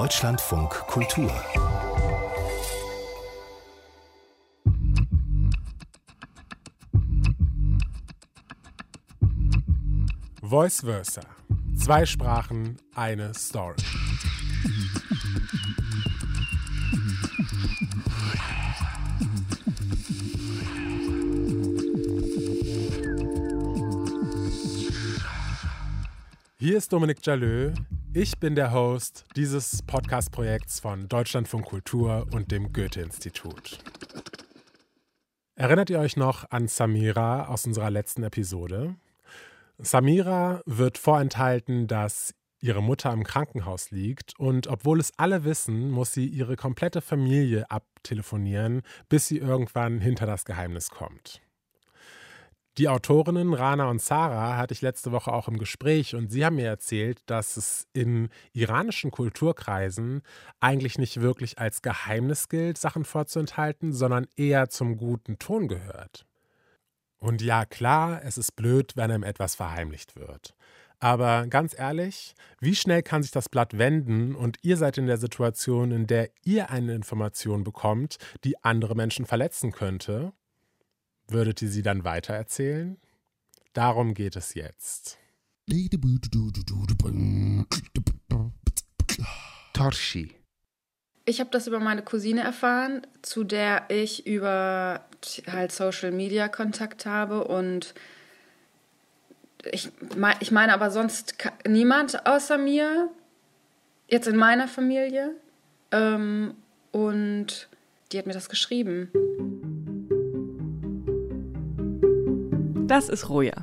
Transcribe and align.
Deutschlandfunk 0.00 0.70
Kultur. 0.86 1.30
Voice 10.40 10.80
Versa. 10.80 11.20
Zwei 11.76 12.06
Sprachen, 12.06 12.78
eine 12.94 13.34
Story. 13.34 13.76
Hier 26.58 26.78
ist 26.78 26.90
Dominik 26.90 27.18
Jalö. 27.26 27.74
Ich 28.12 28.40
bin 28.40 28.56
der 28.56 28.72
Host 28.72 29.24
dieses 29.36 29.82
Podcast-Projekts 29.82 30.80
von 30.80 31.06
Deutschlandfunk 31.08 31.64
Kultur 31.64 32.26
und 32.32 32.50
dem 32.50 32.72
Goethe-Institut. 32.72 33.78
Erinnert 35.54 35.90
ihr 35.90 36.00
euch 36.00 36.16
noch 36.16 36.50
an 36.50 36.66
Samira 36.66 37.46
aus 37.46 37.66
unserer 37.66 37.88
letzten 37.88 38.24
Episode? 38.24 38.96
Samira 39.78 40.60
wird 40.66 40.98
vorenthalten, 40.98 41.86
dass 41.86 42.34
ihre 42.60 42.82
Mutter 42.82 43.12
im 43.12 43.22
Krankenhaus 43.22 43.92
liegt 43.92 44.36
und 44.40 44.66
obwohl 44.66 44.98
es 44.98 45.12
alle 45.16 45.44
wissen, 45.44 45.88
muss 45.92 46.12
sie 46.12 46.26
ihre 46.26 46.56
komplette 46.56 47.02
Familie 47.02 47.70
abtelefonieren, 47.70 48.82
bis 49.08 49.28
sie 49.28 49.38
irgendwann 49.38 50.00
hinter 50.00 50.26
das 50.26 50.44
Geheimnis 50.44 50.90
kommt. 50.90 51.40
Die 52.78 52.88
Autorinnen 52.88 53.52
Rana 53.52 53.90
und 53.90 54.00
Sarah 54.00 54.56
hatte 54.56 54.72
ich 54.72 54.80
letzte 54.80 55.10
Woche 55.10 55.32
auch 55.32 55.48
im 55.48 55.58
Gespräch 55.58 56.14
und 56.14 56.30
sie 56.30 56.44
haben 56.44 56.56
mir 56.56 56.68
erzählt, 56.68 57.20
dass 57.26 57.56
es 57.56 57.88
in 57.92 58.28
iranischen 58.52 59.10
Kulturkreisen 59.10 60.22
eigentlich 60.60 60.96
nicht 60.96 61.20
wirklich 61.20 61.58
als 61.58 61.82
Geheimnis 61.82 62.48
gilt, 62.48 62.78
Sachen 62.78 63.04
vorzuenthalten, 63.04 63.92
sondern 63.92 64.28
eher 64.36 64.68
zum 64.68 64.96
guten 64.96 65.38
Ton 65.38 65.66
gehört. 65.66 66.26
Und 67.18 67.42
ja, 67.42 67.66
klar, 67.66 68.22
es 68.24 68.38
ist 68.38 68.52
blöd, 68.52 68.92
wenn 68.96 69.10
einem 69.10 69.24
etwas 69.24 69.56
verheimlicht 69.56 70.16
wird. 70.16 70.54
Aber 71.00 71.46
ganz 71.48 71.76
ehrlich, 71.78 72.34
wie 72.60 72.74
schnell 72.74 73.02
kann 73.02 73.22
sich 73.22 73.32
das 73.32 73.48
Blatt 73.48 73.78
wenden 73.78 74.34
und 74.34 74.58
ihr 74.62 74.76
seid 74.76 74.96
in 74.96 75.06
der 75.06 75.16
Situation, 75.16 75.90
in 75.90 76.06
der 76.06 76.30
ihr 76.44 76.70
eine 76.70 76.94
Information 76.94 77.64
bekommt, 77.64 78.18
die 78.44 78.62
andere 78.62 78.94
Menschen 78.94 79.26
verletzen 79.26 79.72
könnte? 79.72 80.32
Würdet 81.30 81.62
ihr 81.62 81.68
sie 81.68 81.82
dann 81.82 82.04
weitererzählen? 82.04 82.98
Darum 83.72 84.14
geht 84.14 84.34
es 84.34 84.54
jetzt. 84.54 85.16
Torshi. 89.72 90.34
Ich 91.26 91.38
habe 91.38 91.50
das 91.50 91.68
über 91.68 91.78
meine 91.78 92.02
Cousine 92.02 92.40
erfahren, 92.40 93.06
zu 93.22 93.44
der 93.44 93.84
ich 93.88 94.26
über 94.26 95.04
halt 95.46 95.70
Social 95.70 96.10
Media 96.10 96.48
Kontakt 96.48 97.06
habe 97.06 97.44
und 97.44 97.94
ich, 99.70 99.90
ich 100.40 100.50
meine 100.50 100.74
aber 100.74 100.90
sonst 100.90 101.36
niemand 101.68 102.26
außer 102.26 102.58
mir, 102.58 103.08
jetzt 104.08 104.26
in 104.26 104.36
meiner 104.36 104.66
Familie. 104.66 105.36
Ähm, 105.92 106.54
und 106.90 107.68
die 108.10 108.18
hat 108.18 108.26
mir 108.26 108.32
das 108.32 108.48
geschrieben. 108.48 109.79
Das 112.90 113.08
ist 113.08 113.28
Roja. 113.28 113.54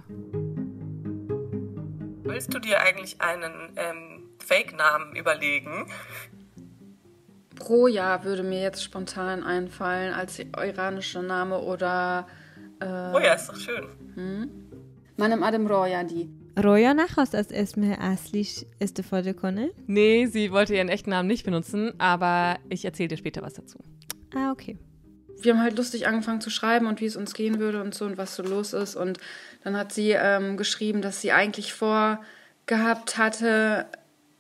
Willst 2.23 2.53
du 2.53 2.59
dir 2.59 2.79
eigentlich 2.79 3.19
einen 3.19 3.73
ähm, 3.75 4.29
Fake-Namen 4.39 5.17
überlegen? 5.17 5.91
Roja 7.67 8.23
würde 8.23 8.43
mir 8.43 8.61
jetzt 8.61 8.81
spontan 8.81 9.43
einfallen 9.43 10.13
als 10.13 10.39
iranischer 10.39 11.23
Name 11.23 11.59
oder. 11.59 12.25
Äh, 12.79 12.85
Roja 12.85 13.33
ist 13.33 13.49
doch 13.49 13.57
schön. 13.57 13.87
Hm? 14.15 14.49
Meinem 15.17 15.43
Adem 15.43 15.67
Roja 15.67 16.05
die. 16.05 16.29
Roja 16.57 16.93
nachhaust 16.93 17.35
als 17.35 17.51
Esme 17.51 17.99
Aslisch 17.99 18.65
Estefade 18.79 19.33
Konne? 19.33 19.71
Nee, 19.87 20.27
sie 20.27 20.53
wollte 20.53 20.73
ihren 20.73 20.87
echten 20.87 21.09
Namen 21.09 21.27
nicht 21.27 21.43
benutzen, 21.43 21.91
aber 21.97 22.59
ich 22.69 22.85
erzähle 22.85 23.09
dir 23.09 23.17
später 23.17 23.41
was 23.41 23.55
dazu. 23.55 23.79
Ah, 24.33 24.53
okay 24.53 24.77
wir 25.40 25.54
haben 25.54 25.62
halt 25.62 25.76
lustig 25.76 26.06
angefangen 26.06 26.40
zu 26.40 26.50
schreiben 26.50 26.86
und 26.86 27.00
wie 27.00 27.06
es 27.06 27.16
uns 27.16 27.34
gehen 27.34 27.58
würde 27.58 27.80
und 27.80 27.94
so 27.94 28.04
und 28.04 28.18
was 28.18 28.36
so 28.36 28.42
los 28.42 28.72
ist. 28.72 28.96
Und 28.96 29.18
dann 29.64 29.76
hat 29.76 29.92
sie 29.92 30.10
ähm, 30.10 30.56
geschrieben, 30.56 31.02
dass 31.02 31.20
sie 31.20 31.32
eigentlich 31.32 31.72
vorgehabt 31.72 33.18
hatte, 33.18 33.86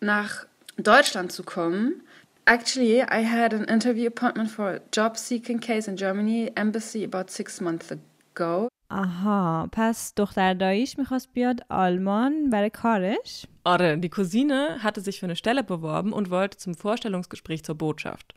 nach 0.00 0.46
Deutschland 0.76 1.32
zu 1.32 1.42
kommen. 1.42 2.02
Actually, 2.44 3.00
I 3.02 3.24
had 3.24 3.54
an 3.54 3.64
interview 3.64 4.08
appointment 4.08 4.50
for 4.50 4.68
a 4.68 4.80
job 4.92 5.16
seeking 5.16 5.60
case 5.60 5.88
in 5.88 5.96
Germany 5.96 6.50
embassy 6.56 7.04
about 7.04 7.30
six 7.30 7.60
months 7.60 7.92
ago. 7.92 8.68
Aha, 8.90 9.68
پس 9.72 10.12
دختر 10.16 10.54
داییش 10.54 10.98
میخواست 10.98 11.28
بیاد 11.32 11.60
آلمان 11.70 12.50
برای 12.50 12.70
کارش؟ 12.70 13.46
آره, 13.64 13.96
die 13.96 14.08
Cousine 14.08 14.82
hatte 14.82 15.00
sich 15.00 15.20
für 15.20 15.26
eine 15.26 15.36
Stelle 15.36 15.62
beworben 15.62 16.12
und 16.12 16.30
wollte 16.30 16.58
zum 16.58 16.74
Vorstellungsgespräch 16.74 17.64
zur 17.64 17.74
Botschaft. 17.74 18.34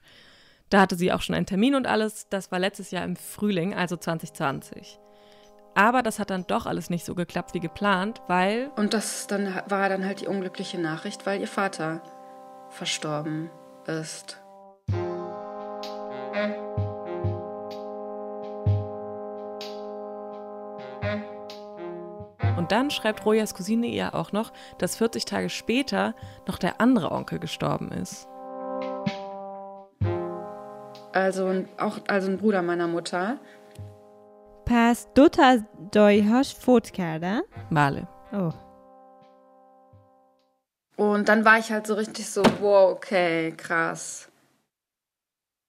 Da 0.70 0.80
hatte 0.80 0.94
sie 0.94 1.12
auch 1.12 1.20
schon 1.20 1.34
einen 1.34 1.46
Termin 1.46 1.74
und 1.74 1.88
alles. 1.88 2.28
Das 2.30 2.52
war 2.52 2.60
letztes 2.60 2.92
Jahr 2.92 3.04
im 3.04 3.16
Frühling, 3.16 3.74
also 3.74 3.96
2020. 3.96 5.00
Aber 5.74 6.02
das 6.02 6.18
hat 6.20 6.30
dann 6.30 6.46
doch 6.46 6.66
alles 6.66 6.90
nicht 6.90 7.04
so 7.04 7.14
geklappt 7.16 7.54
wie 7.54 7.60
geplant, 7.60 8.22
weil. 8.28 8.70
Und 8.76 8.94
das 8.94 9.26
dann 9.26 9.62
war 9.68 9.88
dann 9.88 10.04
halt 10.04 10.20
die 10.20 10.28
unglückliche 10.28 10.78
Nachricht, 10.78 11.26
weil 11.26 11.40
ihr 11.40 11.48
Vater 11.48 12.02
verstorben 12.70 13.50
ist. 13.86 14.40
Und 22.56 22.70
dann 22.70 22.90
schreibt 22.90 23.24
Rojas 23.24 23.54
Cousine 23.54 23.88
ihr 23.88 24.14
auch 24.14 24.30
noch, 24.30 24.52
dass 24.78 24.94
40 24.96 25.24
Tage 25.24 25.50
später 25.50 26.14
noch 26.46 26.58
der 26.58 26.80
andere 26.80 27.10
Onkel 27.10 27.40
gestorben 27.40 27.90
ist 27.90 28.28
also 31.13 31.65
auch 31.77 31.99
also 32.07 32.29
ein 32.29 32.37
Bruder 32.37 32.61
meiner 32.61 32.87
Mutter. 32.87 33.39
پس 34.67 35.07
دو 35.15 35.27
تا 35.29 35.43
از 35.43 35.61
داییهاش 35.91 36.55
فوت 36.55 36.89
کردن؟ 36.89 37.41
بله. 37.71 38.07
Oh. 38.33 38.51
Und 40.97 41.29
dann 41.29 41.45
war 41.45 41.59
ich 41.59 41.71
halt 41.71 41.87
so 41.87 41.93
richtig 41.93 42.29
so, 42.29 42.41
wow, 42.61 42.91
okay, 42.91 43.53
krass. 43.57 44.29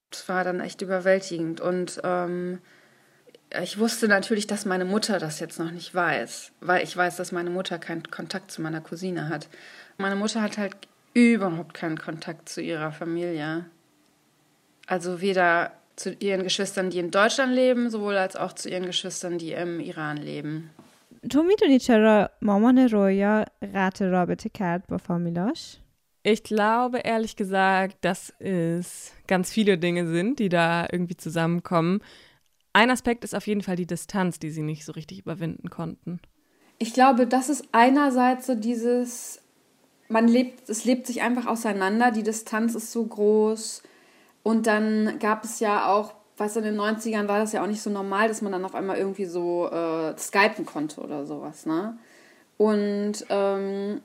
Das 0.09 0.27
war 0.29 0.43
dann 0.43 0.61
echt 0.61 0.81
überwältigend. 0.81 1.59
Und 1.59 1.99
ähm, 2.03 2.59
ich 3.61 3.77
wusste 3.77 4.07
natürlich, 4.07 4.47
dass 4.47 4.65
meine 4.65 4.85
Mutter 4.85 5.19
das 5.19 5.39
jetzt 5.39 5.59
noch 5.59 5.71
nicht 5.71 5.93
weiß, 5.93 6.53
weil 6.61 6.83
ich 6.83 6.95
weiß, 6.95 7.17
dass 7.17 7.31
meine 7.31 7.49
Mutter 7.49 7.77
keinen 7.77 8.09
Kontakt 8.09 8.51
zu 8.51 8.61
meiner 8.61 8.81
Cousine 8.81 9.29
hat. 9.29 9.49
Meine 9.97 10.15
Mutter 10.15 10.41
hat 10.41 10.57
halt 10.57 10.75
überhaupt 11.13 11.73
keinen 11.73 11.97
Kontakt 11.97 12.49
zu 12.49 12.61
ihrer 12.61 12.91
Familie. 12.91 13.65
Also 14.87 15.21
weder 15.21 15.71
zu 15.95 16.13
ihren 16.13 16.43
Geschwistern, 16.43 16.89
die 16.89 16.99
in 16.99 17.11
Deutschland 17.11 17.53
leben, 17.53 17.89
sowohl 17.89 18.17
als 18.17 18.35
auch 18.35 18.53
zu 18.53 18.69
ihren 18.69 18.85
Geschwistern, 18.85 19.37
die 19.37 19.51
im 19.51 19.79
Iran 19.79 20.17
leben. 20.17 20.69
تو 21.29 21.43
میدونی 21.43 21.79
چرا 21.79 22.29
مامان 22.41 22.77
رویا 22.77 23.45
قطع 23.75 24.05
رابطه 24.05 24.49
کرد 24.49 24.87
با 24.87 24.97
فامیلاش؟ 24.97 25.77
Ich 26.27 26.43
glaube 26.43 26.99
ehrlich 26.99 27.35
gesagt, 27.37 27.97
dass 28.01 28.33
es 28.39 29.13
ganz 29.27 29.49
viele 29.49 29.77
Dinge 29.77 30.05
sind, 30.07 30.39
die 30.39 30.49
da 30.49 30.85
irgendwie 30.91 31.15
zusammenkommen. 31.15 32.01
Ein 32.73 32.91
Aspekt 32.91 33.23
ist 33.23 33.33
auf 33.33 33.47
jeden 33.47 33.61
Fall 33.61 33.77
die 33.77 33.87
Distanz, 33.87 34.37
die 34.37 34.49
sie 34.49 34.61
nicht 34.61 34.83
so 34.83 34.91
richtig 34.91 35.19
überwinden 35.19 35.69
konnten. 35.69 36.19
Ich 36.79 36.93
glaube, 36.93 37.27
das 37.27 37.49
ist 37.49 37.69
einerseits 37.71 38.45
so 38.45 38.55
dieses, 38.55 39.41
man 40.09 40.27
lebt, 40.27 40.69
es 40.69 40.83
lebt 40.85 41.07
sich 41.07 41.21
einfach 41.21 41.45
auseinander, 41.47 42.11
die 42.11 42.23
Distanz 42.23 42.75
ist 42.75 42.91
so 42.91 43.05
groß 43.05 43.81
und 44.42 44.66
dann 44.66 45.18
gab 45.18 45.44
es 45.44 45.60
ja 45.60 45.92
auch, 45.92 46.14
was 46.36 46.56
in 46.56 46.64
den 46.64 46.76
90ern 46.78 47.28
war 47.28 47.38
das 47.38 47.52
ja 47.52 47.62
auch 47.62 47.66
nicht 47.66 47.82
so 47.82 47.90
normal, 47.90 48.28
dass 48.28 48.42
man 48.42 48.52
dann 48.52 48.64
auf 48.64 48.74
einmal 48.74 48.96
irgendwie 48.96 49.26
so 49.26 49.68
äh, 49.70 50.16
skypen 50.18 50.66
konnte 50.66 51.00
oder 51.00 51.24
sowas, 51.26 51.66
ne? 51.66 51.96
Und 52.56 53.24
ähm, 53.28 54.00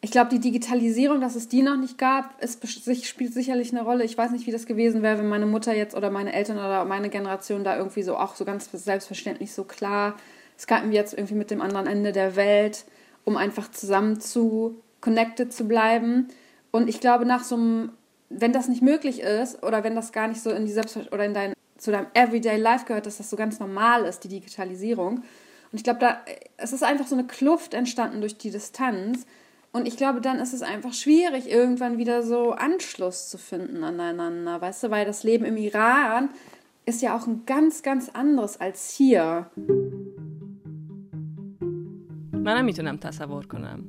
ich 0.00 0.10
glaube, 0.10 0.30
die 0.30 0.40
Digitalisierung, 0.40 1.20
dass 1.20 1.36
es 1.36 1.48
die 1.48 1.62
noch 1.62 1.76
nicht 1.76 1.96
gab, 1.96 2.40
ist, 2.42 2.66
spielt 3.06 3.32
sicherlich 3.32 3.72
eine 3.72 3.82
Rolle. 3.82 4.04
Ich 4.04 4.18
weiß 4.18 4.32
nicht, 4.32 4.46
wie 4.46 4.52
das 4.52 4.66
gewesen 4.66 5.02
wäre, 5.02 5.18
wenn 5.18 5.28
meine 5.28 5.46
Mutter 5.46 5.74
jetzt 5.74 5.94
oder 5.96 6.10
meine 6.10 6.32
Eltern 6.32 6.58
oder 6.58 6.84
meine 6.84 7.08
Generation 7.08 7.62
da 7.62 7.76
irgendwie 7.76 8.02
so 8.02 8.16
auch 8.16 8.34
so 8.34 8.44
ganz 8.44 8.68
selbstverständlich 8.72 9.52
so 9.52 9.64
klar 9.64 10.16
skypen 10.58 10.90
wir 10.90 10.98
jetzt 10.98 11.14
irgendwie 11.14 11.34
mit 11.34 11.50
dem 11.50 11.60
anderen 11.60 11.86
Ende 11.86 12.12
der 12.12 12.36
Welt, 12.36 12.84
um 13.24 13.36
einfach 13.36 13.70
zusammen 13.70 14.20
zu 14.20 14.80
connected 15.00 15.52
zu 15.52 15.66
bleiben. 15.66 16.28
Und 16.70 16.88
ich 16.88 17.00
glaube, 17.00 17.26
nach 17.26 17.44
so 17.44 17.56
einem 17.56 17.92
wenn 18.31 18.53
das 18.53 18.67
nicht 18.67 18.81
möglich 18.81 19.21
ist 19.21 19.63
oder 19.63 19.83
wenn 19.83 19.95
das 19.95 20.11
gar 20.11 20.27
nicht 20.27 20.41
so 20.41 20.51
in 20.51 20.65
die 20.65 20.71
Selbst 20.71 20.97
oder 21.11 21.25
in 21.25 21.33
dein 21.33 21.53
zu 21.77 21.91
deinem 21.91 22.07
Everyday 22.15 22.57
Life 22.57 22.85
gehört, 22.85 23.05
dass 23.05 23.17
das 23.17 23.29
so 23.29 23.35
ganz 23.37 23.59
normal 23.59 24.05
ist, 24.05 24.23
die 24.23 24.29
Digitalisierung. 24.29 25.17
Und 25.71 25.77
ich 25.77 25.83
glaube, 25.83 25.99
da 25.99 26.17
es 26.57 26.73
ist 26.73 26.83
einfach 26.83 27.05
so 27.05 27.15
eine 27.15 27.27
Kluft 27.27 27.75
entstanden 27.75 28.19
durch 28.19 28.37
die 28.37 28.49
Distanz, 28.49 29.27
Und 29.77 29.87
ich 29.87 29.97
glaube, 29.97 30.21
dann 30.21 30.39
ist 30.39 30.53
es 30.53 30.63
einfach 30.63 30.93
schwierig, 30.93 31.49
irgendwann 31.49 31.97
wieder 31.97 32.23
so 32.23 32.51
Anschluss 32.51 33.29
zu 33.29 33.37
finden 33.37 33.83
aneinander, 33.83 34.59
weißt 34.59 34.83
du, 34.83 34.89
weil 34.89 35.05
das 35.05 35.23
Leben 35.23 35.45
im 35.45 35.57
Iran 35.57 36.29
ist 36.85 37.01
ja 37.01 37.15
auch 37.15 37.27
ein 37.27 37.43
ganz, 37.45 37.83
ganz 37.83 38.09
anderes 38.09 38.59
als 38.59 38.89
hier. 38.89 39.51
منم 42.33 42.65
میتونم 42.65 42.97
تصور 42.97 43.45
کنم 43.45 43.83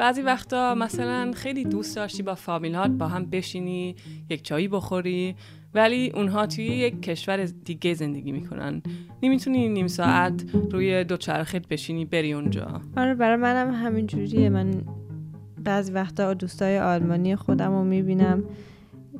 بعضی 0.00 0.22
وقتا 0.22 0.74
مثلا 0.74 1.32
خیلی 1.34 1.64
دوست 1.64 1.96
داشتی 1.96 2.22
با 2.22 2.34
فامیلات 2.34 2.90
با 2.90 3.08
هم 3.08 3.24
بشینی 3.24 3.96
یک 4.30 4.42
چایی 4.42 4.68
بخوری 4.68 5.34
ولی 5.74 6.12
اونها 6.14 6.46
توی 6.46 6.64
یک 6.64 7.02
کشور 7.02 7.44
دیگه 7.44 7.94
زندگی 7.94 8.32
می‌کنن. 8.32 8.82
نمی‌تونی 9.22 9.68
نیم 9.68 9.86
ساعت 9.86 10.44
روی 10.70 11.04
دوچرخت 11.04 11.68
بشینی 11.68 12.04
بری 12.04 12.32
اونجا. 12.32 12.80
آره 12.96 13.14
برای 13.14 13.36
منم 13.36 13.74
همین 13.74 14.06
جوریه. 14.06 14.48
من 14.48 14.82
بعضی 15.64 15.92
وقتا 15.92 16.34
دوستای 16.34 16.78
آلمانی 16.78 17.36
خودم 17.36 17.70
رو 17.72 17.84
می‌بینم 17.84 18.44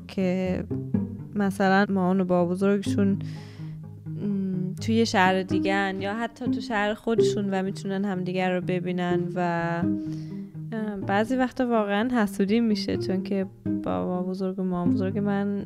که 0.07 0.63
مثلا 1.35 1.85
مامان 1.89 2.21
و 2.21 2.25
با 2.25 2.45
بزرگشون 2.45 3.19
توی 4.81 5.05
شهر 5.05 5.43
دیگه 5.43 5.95
یا 5.99 6.13
حتی 6.15 6.45
تو 6.45 6.61
شهر 6.61 6.93
خودشون 6.93 7.49
و 7.53 7.63
می‌تونن 7.63 8.05
همدیگر 8.05 8.55
رو 8.55 8.61
ببینن 8.61 9.19
و 9.35 9.81
بعضی 11.06 11.36
وقتا 11.36 11.66
واقعا 11.66 12.22
حسودی 12.22 12.60
میشه 12.60 12.96
چون 12.96 13.22
که 13.22 13.46
بابا 13.84 14.22
بزرگ 14.22 14.58
و 14.58 14.62
مامان 14.62 14.94
بزرگ 14.94 15.18
من 15.18 15.64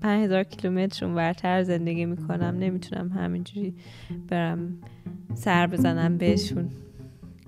5000 0.00 0.44
کیلومتر 0.44 1.06
اونورتر 1.06 1.62
زندگی 1.62 2.06
میکنم 2.06 2.56
نمیتونم 2.58 3.08
همینجوری 3.08 3.74
برم 4.28 4.78
سر 5.34 5.66
بزنم 5.66 6.18
بهشون 6.18 6.70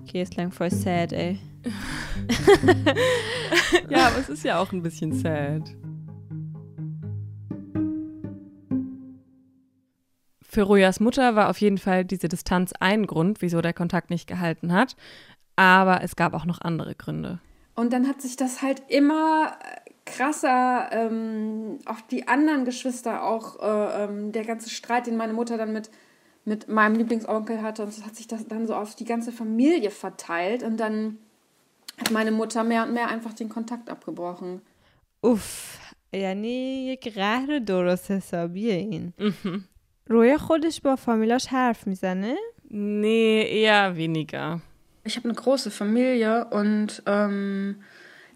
که 0.05 0.25
ist 0.25 0.35
lang 0.37 0.51
voll 0.51 0.69
sad 0.69 1.13
ey 1.13 1.39
Ja, 3.89 4.07
aber 4.07 4.19
es 4.19 4.29
ist 4.29 4.43
ja 4.43 4.59
auch 4.59 4.71
ein 4.71 4.81
bisschen 4.81 5.13
sad. 5.13 5.75
Für 10.41 10.63
Rojas 10.63 10.99
Mutter 10.99 11.35
war 11.35 11.49
auf 11.49 11.61
jeden 11.61 11.77
Fall 11.77 12.03
diese 12.03 12.27
Distanz 12.27 12.73
ein 12.79 13.07
Grund, 13.07 13.41
wieso 13.41 13.61
der 13.61 13.73
Kontakt 13.73 14.09
nicht 14.09 14.27
gehalten 14.27 14.73
hat. 14.73 14.95
Aber 15.55 16.03
es 16.03 16.15
gab 16.15 16.33
auch 16.33 16.45
noch 16.45 16.61
andere 16.61 16.95
Gründe. 16.95 17.39
Und 17.75 17.93
dann 17.93 18.07
hat 18.07 18.21
sich 18.21 18.35
das 18.35 18.61
halt 18.61 18.81
immer 18.89 19.53
äh, 19.59 19.91
krasser 20.05 20.89
ähm, 20.91 21.79
auf 21.85 22.01
die 22.03 22.27
anderen 22.27 22.65
Geschwister 22.65 23.23
auch, 23.23 23.61
äh, 23.61 24.03
ähm, 24.03 24.31
der 24.31 24.45
ganze 24.45 24.69
Streit, 24.69 25.07
den 25.07 25.17
meine 25.17 25.33
Mutter 25.33 25.57
dann 25.57 25.71
mit, 25.73 25.89
mit 26.45 26.67
meinem 26.67 26.95
Lieblingsonkel 26.95 27.61
hatte, 27.61 27.83
und 27.83 27.95
das 27.95 28.05
hat 28.05 28.15
sich 28.15 28.27
das 28.27 28.47
dann 28.47 28.67
so 28.67 28.75
auf 28.75 28.95
die 28.95 29.05
ganze 29.05 29.31
Familie 29.31 29.91
verteilt. 29.91 30.63
Und 30.63 30.77
dann 30.77 31.17
hat 31.99 32.11
meine 32.11 32.31
Mutter 32.31 32.63
mehr 32.63 32.83
und 32.83 32.93
mehr 32.93 33.07
einfach 33.09 33.33
den 33.33 33.49
Kontakt 33.49 33.89
abgebrochen. 33.89 34.61
اوف 35.23 35.77
یعنی 36.13 36.85
یک 36.93 37.13
قهر 37.13 37.59
درست 37.59 38.11
حسابیه 38.11 38.73
این 38.73 39.13
رویا 40.07 40.37
خودش 40.37 40.81
با 40.81 40.95
فامیلاش 40.95 41.47
حرف 41.47 41.87
میزنه 41.87 42.35
Nee, 42.73 43.63
eher 43.63 43.97
weniger. 43.97 44.61
Ich 45.06 45.16
habe 45.16 45.28
eine 45.28 45.34
große 45.34 45.70
Familie 45.70 46.46
und 46.46 47.02
ähm, 47.06 47.82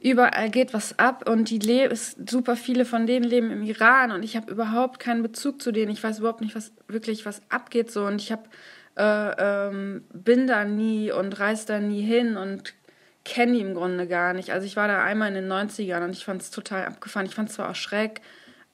überall 0.00 0.50
geht 0.50 0.72
was 0.72 0.98
ab 0.98 1.28
und 1.28 1.50
die 1.50 1.58
Le 1.58 1.86
ist, 1.86 2.30
super 2.30 2.56
viele 2.56 2.84
von 2.84 3.06
denen 3.06 3.24
leben 3.24 3.50
im 3.50 3.62
Iran 3.62 4.12
und 4.12 4.22
ich 4.22 4.36
habe 4.36 4.50
überhaupt 4.50 4.98
keinen 4.98 5.22
Bezug 5.22 5.60
zu 5.60 5.72
denen. 5.72 5.90
Ich 5.90 6.02
weiß 6.02 6.20
überhaupt 6.20 6.40
nicht, 6.40 6.54
was 6.54 6.72
wirklich 6.88 7.26
was 7.26 7.42
abgeht 7.50 7.90
so 7.90 8.06
und 8.06 8.20
ich 8.20 8.32
habe 8.32 8.44
äh, 8.96 9.68
ähm, 9.68 10.04
bin 10.12 10.46
da 10.46 10.64
nie 10.64 11.12
und 11.12 11.38
reise 11.38 11.66
da 11.66 11.80
nie 11.80 12.02
hin 12.02 12.36
und 12.36 12.74
kenne 13.24 13.52
die 13.52 13.60
im 13.60 13.74
Grunde 13.74 14.06
gar 14.06 14.32
nicht. 14.32 14.50
Also 14.50 14.66
ich 14.66 14.76
war 14.76 14.88
da 14.88 15.02
einmal 15.02 15.28
in 15.28 15.34
den 15.34 15.52
90ern 15.52 16.04
und 16.04 16.10
ich 16.10 16.24
fand 16.24 16.42
es 16.42 16.50
total 16.50 16.86
abgefahren. 16.86 17.26
Ich 17.26 17.34
fand 17.34 17.48
es 17.48 17.56
zwar 17.56 17.70
auch 17.70 17.74
schreck, 17.74 18.20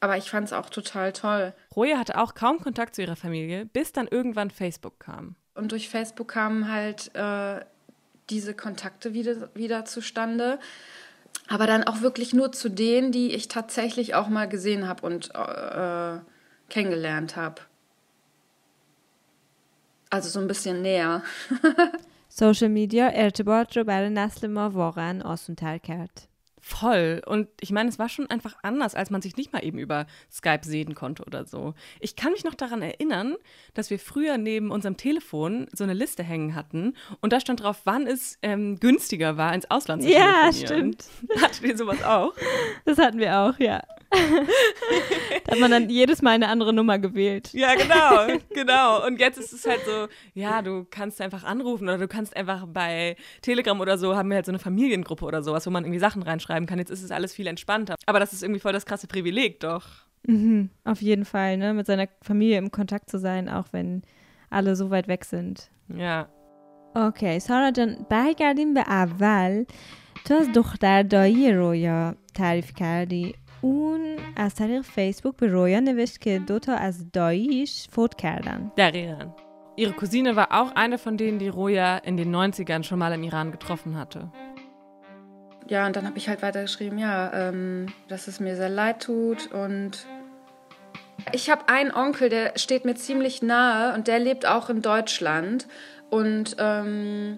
aber 0.00 0.16
ich 0.16 0.30
fand 0.30 0.46
es 0.46 0.52
auch 0.52 0.70
total 0.70 1.12
toll. 1.12 1.52
Roja 1.74 1.98
hatte 1.98 2.18
auch 2.18 2.34
kaum 2.34 2.58
Kontakt 2.60 2.94
zu 2.94 3.02
ihrer 3.02 3.16
Familie, 3.16 3.66
bis 3.66 3.92
dann 3.92 4.06
irgendwann 4.08 4.50
Facebook 4.50 5.00
kam. 5.00 5.36
Und 5.54 5.72
durch 5.72 5.88
Facebook 5.88 6.28
kamen 6.28 6.70
halt 6.70 7.10
äh, 7.14 7.60
diese 8.29 8.53
Kontakte 8.53 9.13
wieder, 9.13 9.49
wieder 9.53 9.85
zustande. 9.85 10.59
Aber 11.47 11.67
dann 11.67 11.83
auch 11.83 12.01
wirklich 12.01 12.33
nur 12.33 12.51
zu 12.51 12.69
denen, 12.69 13.11
die 13.11 13.33
ich 13.33 13.47
tatsächlich 13.47 14.15
auch 14.15 14.27
mal 14.27 14.47
gesehen 14.47 14.87
habe 14.87 15.05
und 15.05 15.33
äh, 15.35 16.19
kennengelernt 16.69 17.35
habe. 17.35 17.61
Also 20.09 20.29
so 20.29 20.39
ein 20.39 20.47
bisschen 20.47 20.81
näher. 20.81 21.23
سوشل 22.33 22.67
میدیا 22.67 23.09
ارتباط 23.13 23.77
رو 23.77 23.83
برای 23.83 24.09
نسل 24.09 24.47
ما 24.47 24.69
واقعا 24.69 25.21
آسونتر 25.25 25.77
کرد 25.77 26.27
Voll. 26.68 27.22
Und 27.24 27.46
ich 27.60 27.70
meine, 27.70 27.88
es 27.88 28.00
war 28.00 28.08
schon 28.08 28.28
einfach 28.28 28.56
anders, 28.64 28.96
als 28.96 29.10
man 29.10 29.22
sich 29.22 29.36
nicht 29.36 29.52
mal 29.52 29.64
eben 29.64 29.78
über 29.78 30.04
Skype 30.32 30.64
sehen 30.64 30.96
konnte 30.96 31.22
oder 31.22 31.46
so. 31.46 31.74
Ich 32.00 32.16
kann 32.16 32.32
mich 32.32 32.42
noch 32.42 32.54
daran 32.54 32.82
erinnern, 32.82 33.36
dass 33.74 33.88
wir 33.88 34.00
früher 34.00 34.36
neben 34.36 34.72
unserem 34.72 34.96
Telefon 34.96 35.68
so 35.72 35.84
eine 35.84 35.94
Liste 35.94 36.24
hängen 36.24 36.56
hatten 36.56 36.94
und 37.20 37.32
da 37.32 37.38
stand 37.38 37.62
drauf, 37.62 37.82
wann 37.84 38.08
es 38.08 38.40
ähm, 38.42 38.80
günstiger 38.80 39.36
war, 39.36 39.54
ins 39.54 39.70
Ausland 39.70 40.02
zu 40.02 40.10
Ja, 40.10 40.50
telefonieren. 40.50 40.96
Hattet 41.40 41.62
ihr 41.62 41.78
sowas 41.78 42.02
auch? 42.02 42.34
Das 42.84 42.98
hatten 42.98 43.20
wir 43.20 43.38
auch, 43.38 43.60
ja 43.60 43.84
da 44.11 45.51
hat 45.53 45.59
man 45.59 45.71
dann 45.71 45.89
jedes 45.89 46.21
Mal 46.21 46.31
eine 46.31 46.49
andere 46.49 46.73
Nummer 46.73 46.99
gewählt. 46.99 47.53
Ja, 47.53 47.75
genau, 47.75 48.39
genau. 48.53 49.05
Und 49.05 49.19
jetzt 49.19 49.37
ist 49.37 49.53
es 49.53 49.65
halt 49.65 49.81
so, 49.85 50.07
ja, 50.33 50.61
du 50.61 50.85
kannst 50.89 51.21
einfach 51.21 51.43
anrufen 51.43 51.85
oder 51.85 51.97
du 51.97 52.07
kannst 52.07 52.35
einfach 52.35 52.65
bei 52.67 53.15
Telegram 53.41 53.79
oder 53.79 53.97
so, 53.97 54.15
haben 54.15 54.29
wir 54.29 54.35
halt 54.35 54.45
so 54.45 54.51
eine 54.51 54.59
Familiengruppe 54.59 55.25
oder 55.25 55.43
sowas, 55.43 55.65
wo 55.65 55.69
man 55.69 55.83
irgendwie 55.85 55.99
Sachen 55.99 56.23
reinschreiben 56.23 56.67
kann. 56.67 56.79
Jetzt 56.79 56.91
ist 56.91 57.03
es 57.03 57.11
alles 57.11 57.33
viel 57.33 57.47
entspannter. 57.47 57.95
Aber 58.05 58.19
das 58.19 58.33
ist 58.33 58.43
irgendwie 58.43 58.59
voll 58.59 58.73
das 58.73 58.85
krasse 58.85 59.07
Privileg, 59.07 59.59
doch. 59.59 59.85
Mhm, 60.27 60.69
auf 60.83 61.01
jeden 61.01 61.25
Fall, 61.25 61.57
ne? 61.57 61.73
Mit 61.73 61.87
seiner 61.87 62.07
Familie 62.21 62.57
im 62.57 62.71
Kontakt 62.71 63.09
zu 63.09 63.17
sein, 63.17 63.49
auch 63.49 63.67
wenn 63.71 64.03
alle 64.49 64.75
so 64.75 64.89
weit 64.89 65.07
weg 65.07 65.25
sind. 65.25 65.71
Ja. 65.87 66.27
اوکی 66.95 67.39
سارا 67.39 67.71
جان 67.71 68.05
برگردیم 68.09 68.73
به 68.73 68.81
اول 68.81 69.65
تو 70.25 70.33
از 70.33 70.51
دختر 70.51 71.03
دایی 71.03 71.51
رویا 71.53 72.15
تعریف 72.33 72.73
کردی 72.73 73.35
اون 73.61 74.17
از 74.35 74.55
طریق 74.55 74.81
فیسبوک 74.81 75.35
به 75.35 75.47
رویا 75.47 75.79
نوشت 75.79 76.21
که 76.21 76.39
دو 76.39 76.59
تا 76.59 76.73
از 76.73 77.11
داییش 77.11 77.87
فوت 77.89 78.15
کردن 78.15 78.71
Darian. 78.77 79.27
Ihre 79.77 79.93
Cousine 79.93 80.35
war 80.35 80.49
auch 80.51 80.75
eine 80.75 80.97
von 80.97 81.17
denen, 81.17 81.39
die 81.39 81.47
Roja 81.47 81.97
in 81.97 82.17
den 82.17 82.35
90ern 82.35 82.83
schon 82.83 82.99
mal 82.99 83.13
im 83.13 83.23
Iran 83.23 83.51
getroffen 83.51 83.97
hatte. 83.97 84.31
Ja, 85.67 85.87
und 85.87 85.95
dann 85.95 86.05
habe 86.05 86.17
ich 86.17 86.27
halt 86.27 86.41
weitergeschrieben, 86.41 86.97
ja, 86.97 87.31
ähm, 87.33 87.87
dass 88.09 88.27
es 88.27 88.39
mir 88.39 88.55
sehr 88.57 88.69
leid 88.69 89.01
tut 89.03 89.51
und 89.51 90.05
ich 91.31 91.49
habe 91.49 91.69
einen 91.69 91.91
Onkel, 91.91 92.29
der 92.29 92.57
steht 92.57 92.83
mir 92.83 92.95
ziemlich 92.95 93.41
nahe 93.41 93.93
und 93.93 94.07
der 94.07 94.19
lebt 94.19 94.45
auch 94.45 94.69
in 94.69 94.81
Deutschland 94.81 95.67
und 96.09 96.55
ähm, 96.59 97.37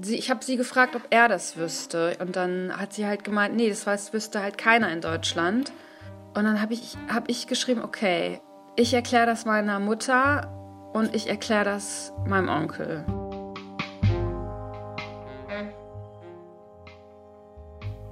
sie, 0.00 0.16
ich 0.16 0.30
habe 0.30 0.44
sie 0.44 0.56
gefragt, 0.56 0.96
ob 0.96 1.02
er 1.10 1.28
das 1.28 1.56
wüsste 1.56 2.16
und 2.20 2.36
dann 2.36 2.72
hat 2.76 2.92
sie 2.92 3.06
halt 3.06 3.24
gemeint, 3.24 3.56
nee, 3.56 3.68
das 3.68 3.86
weiß, 3.86 4.12
wüsste 4.12 4.40
halt 4.40 4.58
keiner 4.58 4.90
in 4.90 5.00
Deutschland 5.00 5.72
und 6.34 6.44
dann 6.44 6.60
habe 6.60 6.72
ich, 6.72 6.96
hab 7.12 7.28
ich 7.28 7.46
geschrieben, 7.46 7.82
okay, 7.82 8.40
ich 8.76 8.94
erkläre 8.94 9.26
das 9.26 9.44
meiner 9.44 9.78
Mutter 9.80 10.50
und 10.92 11.14
ich 11.14 11.28
erkläre 11.28 11.64
das 11.64 12.12
meinem 12.26 12.48
Onkel. 12.48 13.04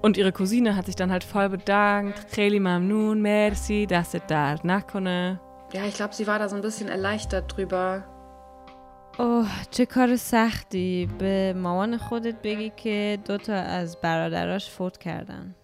Und 0.02 0.16
ihre 0.16 0.32
Cousine 0.32 0.76
hat 0.76 0.86
sich 0.86 0.96
dann 0.96 1.12
halt 1.12 1.24
voll 1.24 1.50
bedankt. 1.50 2.32
Kheli 2.32 2.58
mamnoon, 2.58 3.20
merci, 3.20 3.86
dass 3.86 4.14
it 4.14 4.22
dard 4.28 4.64
nakone. 4.64 5.38
Ja, 5.74 5.84
ich 5.84 5.94
glaube, 5.94 6.14
sie 6.14 6.26
war 6.26 6.38
da 6.38 6.48
so 6.48 6.56
ein 6.56 6.62
bisschen 6.62 6.88
erleichtert 6.88 7.54
drüber. 7.54 8.04
اوه 9.19 9.49
چه 9.71 9.85
کار 9.85 10.15
سختی 10.15 11.09
به 11.19 11.53
مامان 11.53 11.97
خودت 11.97 12.41
بگی 12.41 12.71
که 12.77 13.19
دو 13.25 13.37
تا 13.37 13.53
از 13.53 14.01
برادراش 14.01 14.69
فوت 14.69 14.97
کردن 14.97 15.55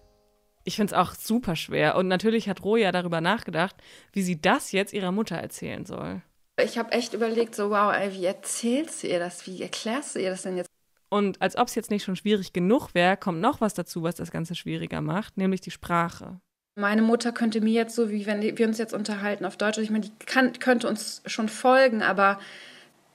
Ich 0.64 0.76
finde 0.76 0.94
es 0.94 0.98
auch 0.98 1.14
super 1.14 1.56
schwer. 1.56 1.96
Und 1.96 2.06
natürlich 2.08 2.48
hat 2.48 2.62
Roja 2.62 2.92
darüber 2.92 3.20
nachgedacht, 3.20 3.76
wie 4.12 4.22
sie 4.22 4.40
das 4.40 4.72
jetzt 4.72 4.92
ihrer 4.92 5.10
Mutter 5.10 5.36
erzählen 5.36 5.84
soll. 5.84 6.22
Ich 6.62 6.78
habe 6.78 6.92
echt 6.92 7.14
überlegt, 7.14 7.54
so 7.54 7.70
wow, 7.70 7.92
ey, 7.92 8.12
wie 8.12 8.24
erzählst 8.24 9.02
du 9.02 9.08
ihr 9.08 9.18
das? 9.18 9.46
Wie 9.46 9.62
erklärst 9.62 10.14
du 10.14 10.20
ihr 10.20 10.30
das 10.30 10.42
denn 10.42 10.56
jetzt? 10.56 10.68
Und 11.08 11.42
als 11.42 11.56
ob 11.56 11.68
es 11.68 11.74
jetzt 11.74 11.90
nicht 11.90 12.04
schon 12.04 12.16
schwierig 12.16 12.52
genug 12.52 12.94
wäre, 12.94 13.16
kommt 13.16 13.40
noch 13.40 13.60
was 13.60 13.74
dazu, 13.74 14.02
was 14.02 14.14
das 14.14 14.30
Ganze 14.30 14.54
schwieriger 14.54 15.00
macht, 15.00 15.36
nämlich 15.36 15.60
die 15.60 15.70
Sprache. 15.70 16.40
Meine 16.74 17.02
Mutter 17.02 17.32
könnte 17.32 17.60
mir 17.60 17.72
jetzt 17.72 17.94
so, 17.94 18.10
wie 18.10 18.24
wenn 18.24 18.40
wir 18.40 18.66
uns 18.66 18.78
jetzt 18.78 18.94
unterhalten 18.94 19.44
auf 19.44 19.58
Deutsch, 19.58 19.78
ich 19.78 19.90
meine, 19.90 20.06
die 20.06 20.12
kann, 20.24 20.58
könnte 20.58 20.88
uns 20.88 21.22
schon 21.26 21.50
folgen, 21.50 22.02
aber 22.02 22.38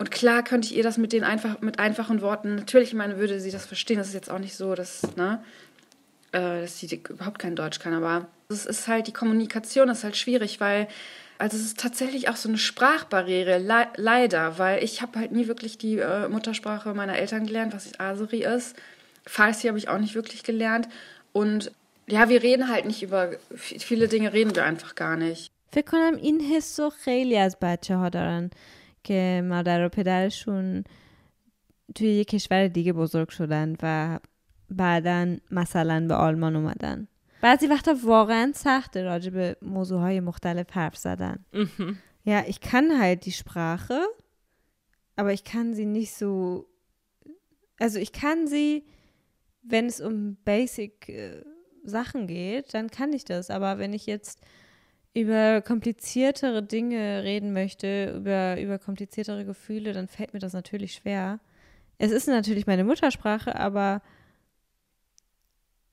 und 0.02 0.12
klar 0.12 0.44
könnte 0.44 0.68
ich 0.68 0.78
ihr 0.78 0.84
das 0.84 0.98
mit 0.98 1.12
den 1.12 1.24
einfach 1.24 1.62
mit 1.62 1.80
einfachen 1.80 2.22
Worten. 2.22 2.56
Natürlich, 2.56 2.90
ich 2.90 2.94
meine, 2.94 3.18
würde 3.18 3.40
sie 3.40 3.52
das 3.52 3.66
verstehen. 3.66 3.98
Das 3.98 4.08
ist 4.08 4.14
jetzt 4.14 4.30
auch 4.30 4.40
nicht 4.40 4.56
so, 4.56 4.76
dass 4.76 5.16
ne, 5.16 5.44
äh, 6.32 6.62
dass 6.62 6.80
sie 6.80 7.02
überhaupt 7.10 7.40
kein 7.40 7.56
Deutsch 7.56 7.80
kann, 7.80 7.94
aber 7.94 8.28
es 8.50 8.66
ist 8.66 8.88
halt 8.88 9.08
die 9.08 9.14
Kommunikation 9.14 9.90
ist 9.90 10.04
halt 10.04 10.16
schwierig, 10.16 10.60
weil 10.60 10.88
also 11.40 11.58
es 11.58 11.64
ist 11.64 11.80
tatsächlich 11.80 12.30
auch 12.30 12.36
so 12.36 12.50
eine 12.50 12.58
Sprachbarriere, 12.58 13.60
le 13.60 13.88
leider, 13.96 14.58
weil 14.58 14.84
ich 14.84 15.02
habe 15.02 15.20
halt 15.20 15.32
nie 15.32 15.48
wirklich 15.48 15.78
die 15.78 16.00
äh, 16.00 16.28
Muttersprache 16.28 16.94
meiner 16.94 17.18
Eltern 17.18 17.46
gelernt, 17.46 17.74
was 17.74 18.00
Aseri 18.00 18.44
ist. 18.44 18.76
Farsi 19.26 19.68
habe 19.68 19.78
ich 19.78 19.90
auch 19.90 20.00
nicht 20.00 20.16
wirklich 20.16 20.44
gelernt. 20.44 20.88
Und 21.34 21.72
ja, 22.08 22.30
wir 22.30 22.42
reden 22.42 22.70
halt 22.70 22.86
nicht 22.86 23.04
über 23.04 23.32
viele 23.56 24.08
Dinge, 24.08 24.34
reden 24.34 24.56
wir 24.56 24.64
einfach 24.64 24.96
gar 24.96 25.18
nicht. 25.18 25.52
فکر 25.72 25.92
کنم 25.92 26.16
این 26.16 26.42
حس 26.42 26.80
رو 26.80 26.90
خیلی 26.90 27.38
از 27.38 27.58
بچه 27.62 27.96
ها 27.96 28.10
دارن 28.10 28.50
که 29.04 29.44
مادر 29.46 29.86
و 29.86 29.90
پدرشون 29.90 30.84
توی 31.96 32.08
یه 32.08 32.24
کشور 32.24 32.68
دیگه 32.68 32.94
بزرگ 32.94 33.30
شدن 33.30 33.76
و 33.84 34.20
بعدا 34.70 35.36
مثلا 35.52 36.06
به 36.08 36.14
آلمان 36.14 36.56
اومدن 36.56 37.08
بعضی 37.42 37.68
وقتا 37.68 37.96
واقعا 38.04 38.52
سخته 38.56 39.04
راجع 39.04 39.30
به 39.30 39.56
موضوعهای 39.62 40.20
مختلف 40.20 40.72
حرف 40.72 40.98
زدن 40.98 41.46
Ja, 42.28 42.44
ich 42.46 42.60
kann 42.60 43.00
halt 43.00 43.24
die 43.24 43.32
Sprache, 43.32 44.02
aber 45.16 45.32
ich 45.32 45.46
kann 45.46 45.74
sie 45.74 45.86
nicht 45.86 46.14
so. 46.14 46.68
Also 47.80 48.00
ich 48.00 48.12
kann 48.12 48.48
sie, 48.48 48.84
wenn 49.64 49.86
es 49.86 50.02
um 50.02 50.36
Basic 50.44 51.08
äh, 51.08 51.42
Sachen 51.86 52.28
geht, 52.28 52.74
dann 52.74 52.92
kann 52.92 53.14
ich 53.14 53.24
das. 53.24 53.50
Aber 53.50 53.80
wenn 53.80 53.94
ich 53.94 54.08
jetzt 54.08 54.42
über 55.15 55.61
kompliziertere 55.61 56.63
Dinge 56.63 57.23
reden 57.23 57.53
möchte, 57.53 58.15
über, 58.17 58.61
über 58.61 58.79
kompliziertere 58.79 59.45
Gefühle, 59.45 59.93
dann 59.93 60.09
fällt 60.09 60.33
mir 60.33 60.41
das 60.41 60.53
natürlich 60.55 60.95
schwer. 60.95 61.41
Es 61.99 62.11
ist 62.11 62.29
natürlich 62.29 62.67
meine 62.67 62.85
Muttersprache, 62.85 63.57
aber 63.57 64.03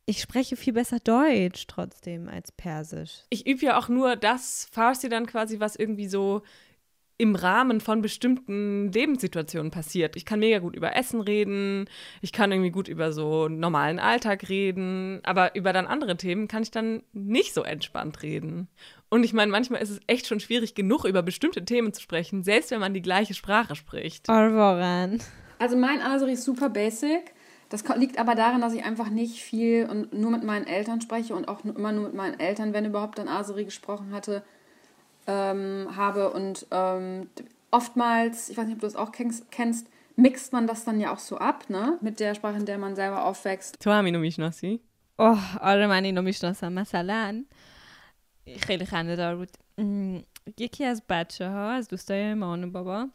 ich 0.06 0.22
spreche 0.22 0.56
viel 0.56 0.74
besser 0.74 1.00
Deutsch 1.00 1.68
trotzdem 1.68 2.30
als 2.30 2.52
Persisch. 2.52 3.24
Ich 3.30 3.46
übe 3.46 3.66
ja 3.66 3.78
auch 3.78 3.90
nur 3.90 4.16
das 4.16 4.68
Farsi 4.72 5.10
dann 5.10 5.28
quasi, 5.28 5.60
was 5.60 5.76
irgendwie 5.76 6.08
so 6.08 6.42
im 7.20 7.36
Rahmen 7.36 7.82
von 7.82 8.02
bestimmten 8.02 8.92
Lebenssituationen 8.94 9.72
passiert. 9.72 10.16
Ich 10.16 10.26
kann 10.26 10.40
mega 10.40 10.60
gut 10.60 10.76
über 10.76 10.96
Essen 10.96 11.20
reden, 11.20 11.90
ich 12.22 12.32
kann 12.32 12.52
irgendwie 12.52 12.72
gut 12.72 12.88
über 12.88 13.12
so 13.12 13.50
normalen 13.50 14.00
Alltag 14.00 14.48
reden, 14.48 15.20
aber 15.24 15.54
über 15.54 15.74
dann 15.74 15.86
andere 15.86 16.16
Themen 16.16 16.48
kann 16.48 16.64
ich 16.64 16.72
dann 16.72 17.04
nicht 17.12 17.54
so 17.54 17.62
entspannt 17.64 18.24
reden. 18.24 18.70
Und 19.10 19.24
ich 19.24 19.34
meine, 19.34 19.52
manchmal 19.52 19.82
ist 19.82 19.90
es 19.90 20.00
echt 20.08 20.28
schon 20.28 20.40
schwierig 20.40 20.76
genug, 20.76 21.06
über 21.06 21.24
bestimmte 21.24 21.66
Themen 21.66 21.94
zu 21.94 22.02
sprechen, 22.02 22.44
selbst 22.44 22.72
wenn 22.72 22.80
man 22.80 22.94
die 22.94 23.02
gleiche 23.02 23.34
Sprache 23.34 23.76
spricht. 23.76 24.30
Alvoran. 24.30 25.20
Also 25.58 25.76
mein 25.76 26.02
Aseri 26.02 26.34
ist 26.34 26.44
super 26.44 26.70
basic. 26.70 27.34
Das 27.70 27.84
liegt 27.98 28.18
aber 28.18 28.34
daran, 28.34 28.62
dass 28.62 28.74
ich 28.74 28.84
einfach 28.84 29.10
nicht 29.10 29.42
viel 29.42 29.88
und 29.90 30.14
nur 30.14 30.32
mit 30.32 30.44
meinen 30.44 30.66
Eltern 30.66 31.02
spreche 31.02 31.36
und 31.36 31.48
auch 31.48 31.64
immer 31.64 31.92
nur 31.92 32.06
mit 32.06 32.16
meinen 32.16 32.40
Eltern, 32.40 32.74
wenn 32.74 32.86
überhaupt, 32.86 33.20
dann 33.20 33.28
Aseri 33.28 33.66
gesprochen 33.66 34.12
hatte, 34.12 34.44
ähm, 35.28 35.88
habe. 35.96 36.32
Und 36.32 36.66
ähm, 36.72 37.30
oftmals, 37.70 38.50
ich 38.50 38.58
weiß 38.58 38.66
nicht, 38.66 38.76
ob 38.76 38.82
du 38.82 38.88
das 38.88 38.96
auch 38.96 39.12
kennst, 39.12 39.88
mixt 40.16 40.52
man 40.52 40.66
das 40.66 40.84
dann 40.84 41.00
ja 41.00 41.14
auch 41.14 41.20
so 41.20 41.38
ab, 41.38 41.70
ne? 41.70 41.98
Mit 42.02 42.20
der 42.20 42.34
Sprache, 42.34 42.58
in 42.58 42.66
der 42.66 42.78
man 42.78 42.96
selber 42.96 43.24
aufwächst. 43.26 43.80
Tuami 43.80 44.12
no 44.12 44.20
mishnosi. 44.20 44.82
Oh, 45.18 45.38
oremani 45.62 46.12
no 46.12 46.22
mishnosa 46.22 46.70
masalan. 46.70 47.46
خیلی 48.58 48.86
خنده 48.86 49.16
دار 49.16 49.36
بود 49.36 49.50
یکی 50.58 50.86
از 50.86 51.04
بچه 51.10 51.50
ها 51.50 51.72
از 51.72 51.88
دوستای 51.88 52.34
مامان 52.34 52.64
و 52.64 52.72
بابا 52.72 53.08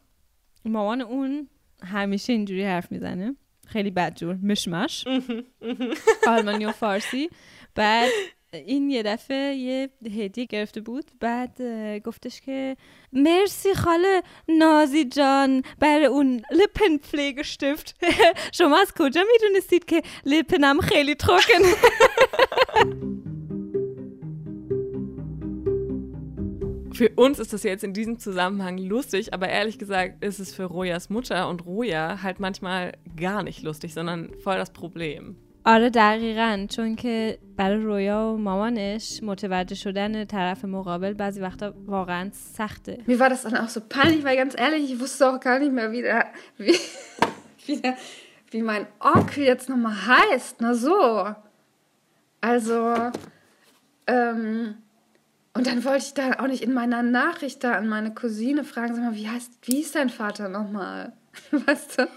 مامان 0.65 1.01
اون 1.01 1.47
همیشه 1.83 2.33
اینجوری 2.33 2.63
حرف 2.63 2.91
می‌زنه. 2.91 3.35
خیلی 3.67 3.91
بدجور 3.91 4.35
مشمش. 4.43 5.07
آلمانی 6.27 6.65
و 6.65 6.71
فارسی. 6.71 7.29
بعد 7.75 8.09
این 8.53 8.89
یه 8.89 9.03
دفعه 9.03 9.55
یه 9.55 9.89
هدیه 10.05 10.45
گرفته 10.45 10.81
بود. 10.81 11.11
بعد 11.19 11.61
گفتش 12.03 12.41
که 12.41 12.77
مرسی 13.13 13.73
خاله 13.73 14.21
نازی 14.49 15.05
جان 15.05 15.61
برای 15.79 16.05
اون 16.05 16.41
لپن 16.51 16.97
پفلگشتفت 16.97 17.95
شما 18.57 18.77
از 18.77 18.93
کجا 18.99 19.23
می‌دونستید 19.31 19.85
که 19.85 20.01
لپنم 20.25 20.81
خیلی 20.81 21.15
تروکن 21.15 21.61
Für 26.94 27.08
uns 27.16 27.38
ist 27.38 27.52
das 27.52 27.62
jetzt 27.62 27.84
in 27.84 27.92
diesem 27.92 28.18
Zusammenhang 28.18 28.76
lustig, 28.78 29.32
aber 29.32 29.48
ehrlich 29.48 29.78
gesagt 29.78 30.24
ist 30.24 30.40
es 30.40 30.54
für 30.54 30.64
Rojas 30.64 31.08
Mutter 31.08 31.48
und 31.48 31.64
Roja 31.64 32.22
halt 32.22 32.40
manchmal 32.40 32.92
gar 33.16 33.42
nicht 33.42 33.62
lustig, 33.62 33.94
sondern 33.94 34.30
voll 34.42 34.56
das 34.56 34.72
Problem. 34.72 35.36
آره 35.64 35.90
دقیقا 35.90 36.66
چون 36.70 36.96
که 36.96 37.38
برای 37.56 37.76
رویا 37.76 38.32
و 38.34 38.38
مامانش 38.38 39.22
متوجه 39.22 39.74
شدن 39.74 40.24
طرف 40.24 40.64
مقابل 40.64 41.12
بعضی 41.12 41.40
وقتا 41.40 41.74
واقعا 41.86 42.30
سخته 42.32 42.98
Mir 43.06 43.18
war 43.18 43.28
das 43.28 43.42
dann 43.42 43.56
auch 43.56 43.68
so 43.68 43.80
peinlich, 43.88 44.24
weil 44.24 44.36
ganz 44.36 44.54
ehrlich, 44.58 44.92
ich 44.92 45.00
wusste 45.00 45.28
auch 45.28 45.40
gar 45.40 45.58
nicht 45.58 45.72
mehr, 45.72 45.92
wie, 45.92 46.02
der, 46.02 46.26
wie, 46.56 46.76
wie, 47.66 47.76
der, 47.80 47.96
wie 48.50 48.62
mein 48.62 48.86
Onkel 49.00 49.44
jetzt 49.44 49.68
nochmal 49.68 49.94
heißt. 50.06 50.56
Na 50.60 50.74
so. 50.74 51.26
Also, 52.40 52.94
ähm, 54.06 54.76
und 55.55 55.67
dann 55.67 55.85
wollte 55.85 56.05
ich 56.05 56.13
da 56.13 56.33
auch 56.39 56.47
nicht 56.47 56.61
in 56.61 56.73
meiner 56.73 57.01
Nachricht 57.01 57.63
da 57.63 57.75
an 57.75 57.87
meine 57.87 58.13
Cousine 58.13 58.65
fragen, 58.65 58.93
sag 58.93 59.05
mal, 59.05 59.15
wie 59.15 59.29
heißt, 59.29 59.51
wie 59.61 59.79
ist 59.79 59.95
dein 59.95 60.09
Vater 60.09 60.49
nochmal? 60.49 61.13
Weißt 61.51 61.97
du? 61.97 62.09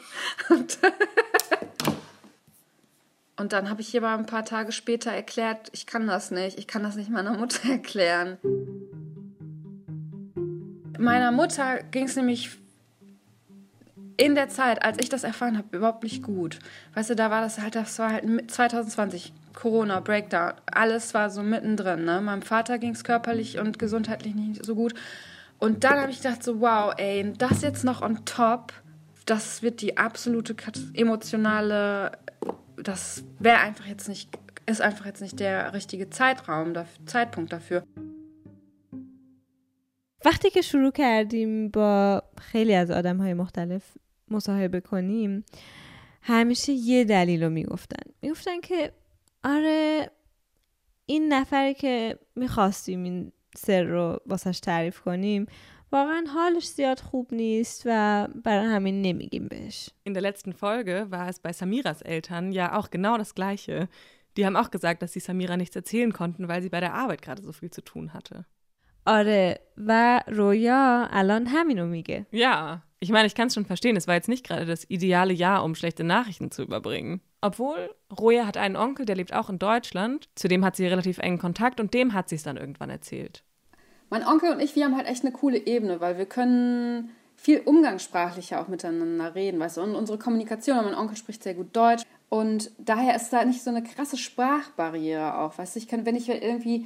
Und, 0.53 0.79
und 3.37 3.53
dann 3.53 3.71
habe 3.71 3.81
ich 3.81 3.89
hier 3.89 4.01
mal 4.01 4.19
ein 4.19 4.27
paar 4.27 4.45
Tage 4.45 4.73
später 4.73 5.13
erklärt, 5.13 5.69
ich 5.73 5.87
kann 5.87 6.09
das 6.09 6.33
nicht, 6.33 6.59
ich 6.59 6.67
kann 6.67 6.83
das 6.83 6.97
nicht 6.97 7.11
meiner 7.11 7.39
Mutter 7.39 7.69
erklären. 7.71 8.39
Meiner 10.99 11.31
Mutter 11.31 11.85
ging 11.93 12.07
es 12.07 12.17
nämlich 12.17 12.59
in 14.17 14.35
der 14.35 14.49
Zeit, 14.49 14.83
als 14.83 14.99
ich 15.01 15.11
das 15.11 15.23
erfahren 15.23 15.57
habe, 15.57 15.77
überhaupt 15.77 16.03
nicht 16.03 16.25
gut. 16.25 16.59
Weißt 16.95 17.11
du, 17.11 17.15
da 17.15 17.31
war 17.31 17.41
das 17.41 17.61
halt, 17.61 17.77
das 17.77 18.01
war 18.01 18.11
halt 18.11 18.25
mit 18.25 18.51
2020, 18.51 19.33
Corona, 19.58 20.00
Breakdown, 20.00 20.54
alles 20.66 21.14
war 21.14 21.30
so 21.30 21.44
mittendrin. 21.44 22.06
Ne? 22.06 22.22
Meinem 22.22 22.42
Vater 22.42 22.80
ging 22.80 22.92
es 22.92 23.04
körperlich 23.04 23.60
und 23.60 23.78
gesundheitlich 23.80 24.36
nicht 24.36 24.66
so 24.66 24.76
gut. 24.76 24.94
Und 25.60 25.84
dann 25.84 26.00
habe 26.02 26.12
ich 26.12 26.18
gedacht 26.22 26.44
so, 26.44 26.60
wow, 26.60 26.94
ey, 26.98 27.32
das 27.38 27.62
jetzt 27.62 27.84
noch 27.84 28.02
on 28.02 28.26
top, 28.26 28.74
das 29.26 29.62
wird 29.64 29.82
die 29.82 29.98
absolute 29.98 30.56
kat- 30.56 30.80
emotionale, 30.94 32.12
das 32.76 33.24
wäre 33.40 33.60
einfach 33.60 33.86
jetzt 33.86 34.10
nicht, 34.10 34.30
ist 34.66 34.82
einfach 34.82 35.06
jetzt 35.06 35.22
nicht 35.22 35.40
der 35.40 35.74
richtige 35.74 36.10
Zeitraum, 36.10 36.74
daf- 36.74 37.06
Zeitpunkt 37.06 37.54
dafür. 37.54 37.84
وقتی 40.26 40.50
که 40.50 40.62
شروع 40.62 40.92
کردیم 40.92 41.70
با 41.70 42.24
خیلی 42.42 42.74
از 42.76 42.92
آدم 42.92 43.18
های 43.18 43.34
مختلف 43.34 43.84
مصاحبه 44.28 44.80
کنیم 44.82 45.46
همیشه 46.22 46.72
یه 46.72 47.04
دلیل 47.04 47.44
رو 47.44 47.50
میگفتن 47.50 48.12
میگفتن 48.22 48.60
که 48.62 48.92
آره 49.48 50.12
این 51.06 51.34
نفری 51.34 51.74
که 51.74 52.20
میخواستیم 52.36 53.04
این 53.04 53.32
سر 53.56 53.84
رو 53.84 54.20
واسش 54.26 54.60
تعریف 54.60 55.02
کنیم 55.02 55.46
واقعا 55.92 56.26
حالش 56.34 56.68
زیاد 56.68 57.00
خوب 57.00 57.34
نیست 57.34 57.84
و 57.86 58.28
برای 58.44 58.66
همین 58.66 59.02
نمیگیم 59.02 59.48
بهش 59.48 59.90
In 60.10 60.14
der 60.14 60.22
letzten 60.22 60.54
Folge 60.54 61.12
war 61.12 61.30
es 61.30 61.40
bei 61.40 61.54
Samiras 61.54 62.02
Eltern 62.02 62.52
ja 62.52 62.80
auch 62.80 62.90
genau 62.90 63.18
das 63.18 63.36
Gleiche. 63.36 63.90
Die 64.36 64.46
haben 64.46 64.56
auch 64.56 64.72
gesagt, 64.72 65.02
dass 65.04 65.14
sie 65.14 65.20
Samira 65.20 65.58
nichts 65.58 65.76
erzählen 65.76 66.12
konnten, 66.12 66.48
weil 66.48 66.62
sie 66.62 66.70
bei 66.70 66.80
der 66.80 66.94
Arbeit 66.94 67.22
gerade 67.22 67.44
so 67.44 67.52
viel 67.52 67.70
zu 67.70 67.82
tun 67.82 68.14
hatte. 68.14 68.46
آره 69.08 69.60
و 69.88 70.22
رویا 70.28 71.08
الان 71.12 71.48
همینو 71.48 71.86
میگه 71.86 72.26
Ja, 72.32 72.82
ich 73.00 73.12
meine, 73.12 73.28
ich 73.28 73.36
kann 73.36 73.48
es 73.48 73.54
schon 73.54 73.66
verstehen, 73.66 73.98
es 73.98 74.08
war 74.08 74.16
jetzt 74.16 74.30
nicht 74.30 74.46
gerade 74.48 74.66
das 74.66 74.90
ideale 74.90 75.34
Jahr, 75.34 75.66
um 75.66 75.76
schlechte 75.76 76.06
Nachrichten 76.06 76.52
zu 76.52 76.64
überbringen. 76.64 77.20
Obwohl, 77.42 77.94
Roja 78.18 78.46
hat 78.46 78.56
einen 78.56 78.78
Onkel, 78.78 79.06
der 79.06 79.18
lebt 79.18 79.34
auch 79.34 79.50
in 79.50 79.60
Deutschland, 79.60 80.30
zu 80.36 80.48
dem 80.48 80.64
hat 80.64 80.78
sie 80.78 80.88
relativ 80.88 81.18
engen 81.18 81.38
Kontakt 81.38 81.82
und 81.82 81.94
dem 81.94 82.14
hat 82.14 82.30
sie 82.30 82.36
es 82.36 82.44
dann 82.44 82.56
irgendwann 82.56 82.90
erzählt. 82.90 83.44
Mein 84.10 84.26
Onkel 84.26 84.54
und 84.54 84.62
ich, 84.62 84.76
wir 84.78 84.86
haben 84.86 84.96
halt 84.96 85.08
echt 85.08 85.26
eine 85.26 85.34
coole 85.34 85.58
Ebene, 85.58 86.00
weil 86.00 86.18
wir 86.18 86.26
können 86.26 87.10
viel 87.36 87.60
umgangssprachlicher 87.60 88.62
auch 88.62 88.70
miteinander 88.70 89.36
reden, 89.36 89.60
weißt 89.60 89.78
du, 89.78 89.82
und 89.82 89.96
unsere 89.96 90.18
Kommunikation, 90.18 90.78
mein 90.78 90.96
Onkel 90.96 91.18
spricht 91.18 91.44
sehr 91.44 91.56
gut 91.56 91.76
Deutsch 91.76 92.04
und 92.30 92.72
daher 92.78 93.18
ist 93.18 93.34
da 93.34 93.44
nicht 93.44 93.64
so 93.64 93.70
eine 93.70 93.84
krasse 93.84 94.16
Sprachbarriere 94.16 95.40
auch, 95.40 95.58
weißt 95.58 95.76
du, 95.76 95.80
ich 95.80 95.90
kann, 95.90 96.06
wenn 96.06 96.16
ich 96.16 96.30
irgendwie, 96.30 96.86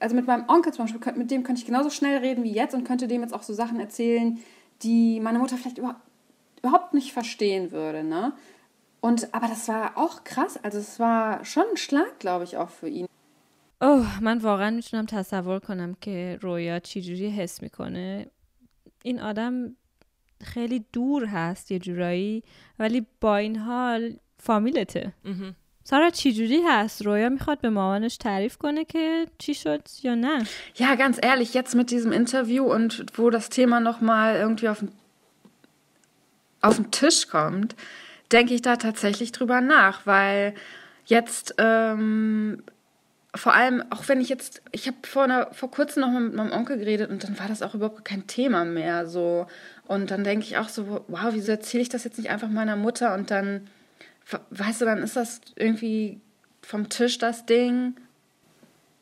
also 0.00 0.14
mit 0.16 0.26
meinem 0.26 0.48
Onkel 0.48 0.72
zum 0.72 0.84
Beispiel, 0.84 1.12
mit 1.16 1.30
dem 1.30 1.42
könnte 1.44 1.60
ich 1.60 1.66
genauso 1.66 1.90
schnell 1.90 2.18
reden 2.18 2.44
wie 2.44 2.52
jetzt 2.52 2.74
und 2.74 2.84
könnte 2.84 3.06
dem 3.08 3.20
jetzt 3.22 3.34
auch 3.34 3.42
so 3.42 3.52
Sachen 3.54 3.80
erzählen, 3.80 4.38
die 4.82 5.20
meine 5.20 5.38
Mutter 5.38 5.56
vielleicht 5.56 5.78
über, 5.78 5.96
überhaupt 6.60 6.94
nicht 6.94 7.12
verstehen 7.12 7.70
würde, 7.72 8.04
ne? 8.04 8.32
Und, 9.00 9.34
aber 9.34 9.48
das 9.48 9.68
war 9.68 9.98
auch 9.98 10.24
krass, 10.24 10.58
also 10.64 10.78
es 10.78 10.98
war 10.98 11.44
schon 11.44 11.64
ein 11.70 11.76
Schlag, 11.76 12.18
glaube 12.18 12.44
ich, 12.44 12.56
auch 12.56 12.70
für 12.70 12.88
ihn. 12.88 13.06
اوه 13.82 14.20
من 14.22 14.38
واقعا 14.38 14.70
میتونم 14.70 15.06
تصور 15.06 15.58
کنم 15.58 15.94
که 16.00 16.38
رویا 16.42 16.78
چجوری 16.78 17.30
حس 17.30 17.62
میکنه 17.62 18.26
این 19.02 19.20
آدم 19.20 19.76
خیلی 20.42 20.84
دور 20.92 21.24
هست 21.24 21.70
یه 21.70 21.78
جورایی 21.78 22.42
ولی 22.78 23.06
با 23.20 23.36
این 23.36 23.56
حال 23.56 24.16
فامیلته 24.38 25.12
Mhm. 25.24 25.54
سارا 25.88 26.10
چجوری 26.10 26.60
هست 26.68 27.02
رویا 27.02 27.28
میخواد 27.28 27.60
به 27.60 27.70
مامانش 27.70 28.16
تعریف 28.16 28.56
کنه 28.56 28.84
که 28.84 29.26
چی 29.38 29.54
شد 29.54 29.88
یا 30.02 30.14
نه 30.14 30.44
Ja, 30.78 30.94
ganz 30.94 31.18
ehrlich, 31.22 31.54
jetzt 31.54 31.74
mit 31.74 31.90
diesem 31.90 32.12
Interview 32.12 32.64
und 32.64 33.04
wo 33.16 33.30
das 33.30 33.48
Thema 33.48 33.80
nochmal 33.80 34.36
irgendwie 34.36 34.68
auf 34.68 34.78
den, 34.78 34.92
auf 36.62 36.76
den 36.76 36.90
Tisch 36.90 37.28
kommt, 37.28 37.76
denke 38.32 38.54
ich 38.54 38.62
da 38.62 38.76
tatsächlich 38.76 39.32
drüber 39.32 39.60
nach, 39.60 40.06
weil 40.06 40.54
jetzt 41.06 41.54
ähm, 41.58 42.62
vor 43.34 43.52
allem, 43.52 43.82
auch 43.90 44.08
wenn 44.08 44.20
ich 44.20 44.28
jetzt, 44.28 44.62
ich 44.70 44.86
habe 44.86 44.96
vor, 45.02 45.48
vor 45.52 45.70
kurzem 45.70 46.02
noch 46.02 46.10
mal 46.10 46.20
mit 46.20 46.34
meinem 46.34 46.52
Onkel 46.52 46.78
geredet 46.78 47.10
und 47.10 47.24
dann 47.24 47.38
war 47.38 47.48
das 47.48 47.62
auch 47.62 47.74
überhaupt 47.74 48.04
kein 48.04 48.26
Thema 48.26 48.64
mehr 48.64 49.06
so. 49.06 49.46
Und 49.86 50.10
dann 50.10 50.24
denke 50.24 50.46
ich 50.46 50.56
auch 50.56 50.68
so, 50.68 51.04
wow, 51.08 51.30
wieso 51.32 51.50
erzähle 51.52 51.82
ich 51.82 51.88
das 51.88 52.04
jetzt 52.04 52.18
nicht 52.18 52.30
einfach 52.30 52.48
meiner 52.48 52.76
Mutter 52.76 53.12
und 53.14 53.30
dann, 53.30 53.66
weißt 54.49 54.81
du, 54.81 54.85
dann 54.85 54.99
ist 54.99 55.15
das 55.15 55.41
irgendwie 55.55 56.21
vom 56.61 56.89
Tisch 56.89 57.17
das 57.17 57.45
Ding. 57.45 57.95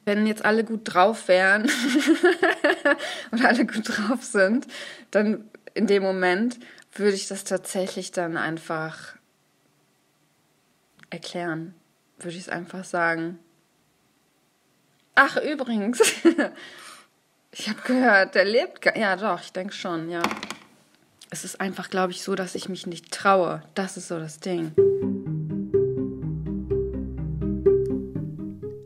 Wenn 0.06 0.26
jetzt 0.26 0.46
alle 0.46 0.64
gut 0.64 0.82
drauf 0.86 1.28
wären 1.28 1.64
und 3.32 3.44
alle 3.44 3.66
gut 3.66 3.90
drauf 3.90 4.24
sind, 4.24 4.68
dann 5.12 5.50
in 5.74 5.86
dem 5.88 6.02
Moment 6.02 6.60
würde 6.94 7.14
ich 7.16 7.28
das 7.28 7.44
tatsächlich 7.44 8.12
dann 8.12 8.38
einfach 8.38 9.16
erklären. 11.10 11.76
Würde 12.20 12.36
ich 12.38 12.44
es 12.44 12.50
einfach 12.50 12.84
sagen. 12.84 13.40
Ach, 15.16 15.38
übrigens. 15.38 16.02
ich 17.52 17.70
habe 17.70 17.82
gehört, 17.82 18.36
der 18.36 18.46
lebt. 18.46 18.86
Ja, 18.96 19.16
doch, 19.16 19.42
ich 19.42 19.52
denke 19.52 19.74
schon, 19.74 20.10
ja 20.10 20.22
Es 21.31 21.45
ist 21.45 21.61
einfach, 21.61 21.89
glaube 21.89 22.13
ich, 22.13 22.23
so, 22.23 22.35
dass 22.35 22.55
ich 22.55 22.69
mich 22.69 22.87
nicht 22.87 23.11
traue. 23.11 23.63
Das 23.75 23.97
ist 23.97 24.09
so 24.09 24.19
das 24.19 24.41
Ding. 24.41 24.73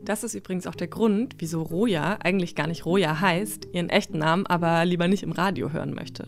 Das 0.05 0.23
ist 0.23 0.35
übrigens 0.35 0.65
auch 0.67 0.75
der 0.75 0.87
Grund, 0.87 1.35
wieso 1.39 1.61
Roja 1.61 2.17
eigentlich 2.23 2.55
gar 2.55 2.67
nicht 2.67 2.85
Roja 2.85 3.19
heißt, 3.19 3.67
ihren 3.73 3.89
echten 3.89 4.19
Namen 4.19 4.47
aber 4.47 4.85
lieber 4.85 5.09
nicht 5.09 5.23
im 5.23 5.33
Radio 5.33 5.73
hören 5.73 5.93
möchte. 5.93 6.27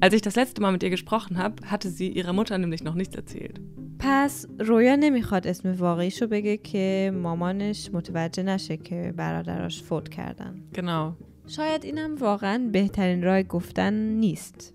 Als 0.00 0.14
ich 0.14 0.22
das 0.22 0.36
letzte 0.36 0.62
Mal 0.62 0.70
mit 0.70 0.84
ihr 0.84 0.90
gesprochen 0.90 1.38
habe, 1.38 1.68
hatte 1.68 1.90
sie 1.90 2.08
ihrer 2.08 2.32
Mutter 2.32 2.56
nämlich 2.58 2.84
noch 2.84 2.94
nichts 2.94 3.16
erzählt. 3.16 3.60
پس 4.04 4.46
رویا 4.60 4.96
نمیخواد 4.96 5.46
اسم 5.46 5.72
واقعیشو 5.72 6.26
بگه 6.26 6.56
که 6.56 7.12
مامانش 7.14 7.90
متوجه 7.92 8.42
نشه 8.42 8.76
که 8.76 9.14
برادراش 9.16 9.82
فوت 9.82 10.08
کردن. 10.08 10.54
Genau. 10.74 11.16
شاید 11.46 11.84
اینم 11.84 12.16
واقعا 12.16 12.68
بهترین 12.72 13.22
راه 13.22 13.42
گفتن 13.42 13.94
نیست. 13.94 14.74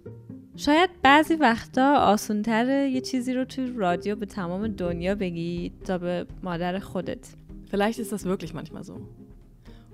شاید 0.58 1.02
بعضی 1.02 1.36
وقتا 1.36 1.98
آسونتر 1.98 2.88
یه 2.88 3.02
چیزی 3.02 3.34
رو 3.34 3.46
توی 3.46 3.74
رادیو 3.76 4.16
به 4.16 4.26
تمام 4.26 4.68
دنیا 4.68 5.16
بگی 5.16 5.74
تا 5.86 5.98
به 5.98 6.26
مادر 6.44 6.80
خودت. 6.80 7.28
Vielleicht 7.70 8.00
ist 8.00 8.12
das 8.12 8.24
wirklich 8.24 8.54
manchmal 8.54 8.84
so. 8.84 9.02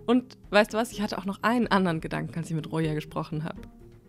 Und 0.05 0.37
weißt 0.51 0.73
du 0.73 0.77
was, 0.77 0.91
ich 0.91 1.01
hatte 1.01 1.17
auch 1.17 1.25
noch 1.25 1.39
einen 1.41 1.67
anderen 1.67 2.01
Gedanken, 2.01 2.37
als 2.37 2.49
ich 2.49 2.55
mit 2.55 2.71
Roja 2.71 2.93
gesprochen 2.93 3.43
habe. 3.43 3.61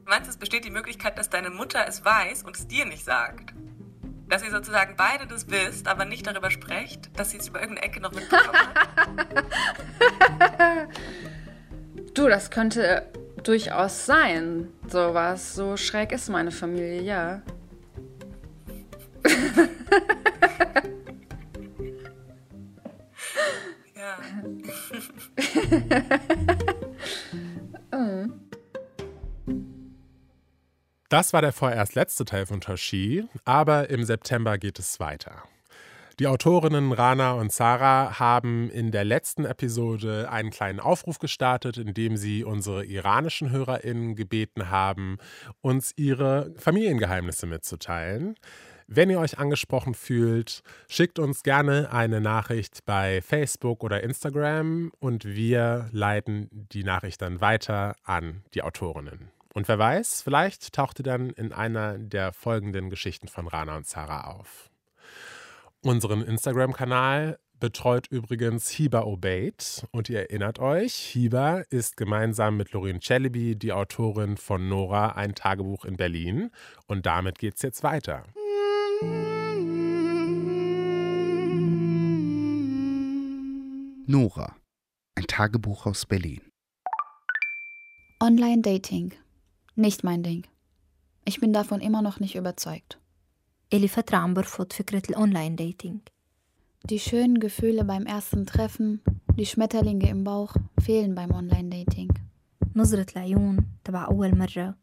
Meinst 0.07 0.27
du, 0.27 0.31
es 0.31 0.37
besteht 0.37 0.65
die 0.65 0.71
Möglichkeit, 0.71 1.19
dass 1.19 1.31
deine 1.31 1.51
Mutter 1.51 1.87
es 1.89 2.05
weiß 2.05 2.43
und 2.43 2.57
es 2.57 2.67
dir 2.67 2.85
nicht 2.85 3.05
sagt? 3.05 3.55
Dass 4.29 4.45
ihr 4.45 4.51
sozusagen 4.51 4.95
beide 4.97 5.27
das 5.27 5.51
wisst, 5.51 5.89
aber 5.89 6.05
nicht 6.05 6.27
darüber 6.27 6.51
sprecht, 6.51 7.19
dass 7.19 7.31
sie 7.31 7.39
es 7.39 7.49
über 7.49 7.61
irgendeine 7.61 7.87
Ecke 7.87 8.01
noch 8.01 8.13
mitbekommen 8.13 8.59
hat? 8.59 10.89
Du, 12.15 12.29
das 12.29 12.51
könnte 12.51 13.09
durchaus 13.44 14.06
sein. 14.06 14.68
Sowas. 14.88 15.56
So 15.56 15.78
schräg 15.78 16.12
ist 16.12 16.30
meine 16.30 16.52
Familie, 16.52 17.02
ja. 17.02 17.42
ja. 23.96 24.18
Das 31.10 31.34
war 31.34 31.42
der 31.42 31.54
vorerst 31.54 31.96
letzte 31.96 32.24
Teil 32.24 32.46
von 32.46 32.62
Toshi, 32.62 33.26
aber 33.44 33.90
im 33.90 34.04
September 34.04 34.60
geht 34.60 34.78
es 34.78 35.00
weiter. 35.00 35.44
Die 36.20 36.28
Autorinnen 36.28 36.92
Rana 36.92 37.32
und 37.32 37.54
Sarah 37.54 38.20
haben 38.20 38.70
in 38.72 38.92
der 38.92 39.06
letzten 39.06 39.46
Episode 39.46 40.30
einen 40.30 40.50
kleinen 40.50 40.82
Aufruf 40.82 41.18
gestartet, 41.18 41.78
in 41.78 41.94
dem 41.94 42.18
sie 42.18 42.44
unsere 42.44 42.84
iranischen 42.84 43.52
HörerInnen 43.52 44.16
gebeten 44.16 44.70
haben, 44.70 45.18
uns 45.62 45.94
ihre 45.96 46.54
Familiengeheimnisse 46.58 47.48
mitzuteilen. 47.48 48.36
Wenn 48.86 49.10
ihr 49.10 49.18
euch 49.18 49.40
angesprochen 49.40 49.94
fühlt, 49.94 50.62
schickt 50.90 51.20
uns 51.20 51.42
gerne 51.42 51.90
eine 51.94 52.20
Nachricht 52.20 52.84
bei 52.86 53.22
Facebook 53.22 53.82
oder 53.82 54.04
Instagram 54.04 54.92
und 55.00 55.24
wir 55.24 55.88
leiten 55.94 56.50
die 56.52 56.84
Nachricht 56.84 57.22
dann 57.22 57.40
weiter 57.40 57.96
an 58.04 58.44
die 58.54 58.64
Autorinnen. 58.64 59.32
Und 59.54 59.70
wer 59.70 59.80
weiß, 59.80 60.22
vielleicht 60.24 60.74
taucht 60.74 61.00
ihr 61.00 61.04
dann 61.04 61.30
in 61.30 61.54
einer 61.54 61.98
der 61.98 62.34
folgenden 62.34 62.90
Geschichten 62.90 63.30
von 63.30 63.48
Rana 63.48 63.78
und 63.78 63.88
Sarah 63.88 64.32
auf. 64.32 64.69
Unseren 65.82 66.24
Instagram-Kanal 66.24 67.40
betreut 67.58 68.08
übrigens 68.08 68.70
Hiba 68.70 69.04
Obeid. 69.04 69.88
Und 69.92 70.10
ihr 70.10 70.20
erinnert 70.20 70.60
euch, 70.60 70.94
Hiba 70.94 71.60
ist 71.70 71.96
gemeinsam 71.96 72.58
mit 72.58 72.74
Lorin 72.74 73.00
Celebi 73.02 73.56
die 73.56 73.72
Autorin 73.72 74.36
von 74.36 74.68
Nora 74.68 75.14
ein 75.14 75.36
Tagebuch 75.36 75.86
in 75.86 75.96
Berlin. 75.96 76.52
Und 76.88 77.06
damit 77.06 77.40
geht's 77.40 77.62
jetzt 77.62 77.82
weiter. 77.84 78.26
Nora, 84.06 84.56
ein 85.16 85.28
Tagebuch 85.28 85.86
aus 85.86 86.06
Berlin. 86.06 86.42
Online-Dating. 88.22 89.14
Nicht 89.76 90.04
mein 90.04 90.24
Ding. 90.24 90.46
Ich 91.24 91.40
bin 91.40 91.54
davon 91.54 91.80
immer 91.80 92.02
noch 92.02 92.20
nicht 92.20 92.36
überzeugt. 92.36 93.00
إلي 93.74 93.88
فترة 93.88 94.18
عم 94.18 94.34
برفض 94.34 94.74
فكرة 94.74 95.02
الأونلاين 95.10 95.56
ديتينج 95.56 96.00
Die 96.92 97.00
schönen 97.00 97.40
Gefühle 97.40 97.84
beim 97.84 98.06
ersten 98.06 98.46
Treffen, 98.46 99.02
die 99.38 99.46
Schmetterlinge 99.46 100.10
im 100.10 100.24
Bauch 100.24 100.54
fehlen 100.80 101.14
beim 101.16 101.32
Online-Dating. 101.32 102.14
نظرة 102.76 103.06
العيون 103.16 103.66
تبع 103.84 104.06
أول 104.06 104.38
مرة 104.38 104.76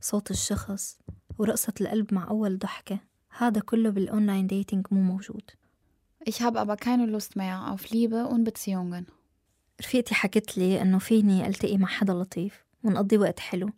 صوت 0.00 0.30
الشخص 0.30 0.98
ورقصة 1.38 1.72
القلب 1.80 2.14
مع 2.14 2.28
أول 2.28 2.58
ضحكة 2.58 2.98
هذا 3.38 3.60
كله 3.60 3.90
بالأونلاين 3.90 4.46
ديتينج 4.46 4.86
مو 4.90 5.00
موجود 5.00 5.50
Ich 6.26 6.40
habe 6.42 6.60
aber 6.60 6.76
keine 6.76 7.06
Lust 7.06 7.36
mehr 7.36 7.70
auf 7.72 7.90
Liebe 7.90 8.26
und 8.26 8.44
Beziehungen. 8.44 9.06
رفيقتي 9.80 10.14
حكت 10.14 10.58
لي 10.58 10.82
إنه 10.82 10.98
فيني 10.98 11.46
ألتقي 11.46 11.78
مع 11.78 11.88
حدا 11.88 12.12
لطيف 12.12 12.64
ونقضي 12.84 13.18
وقت 13.18 13.40
حلو 13.40 13.70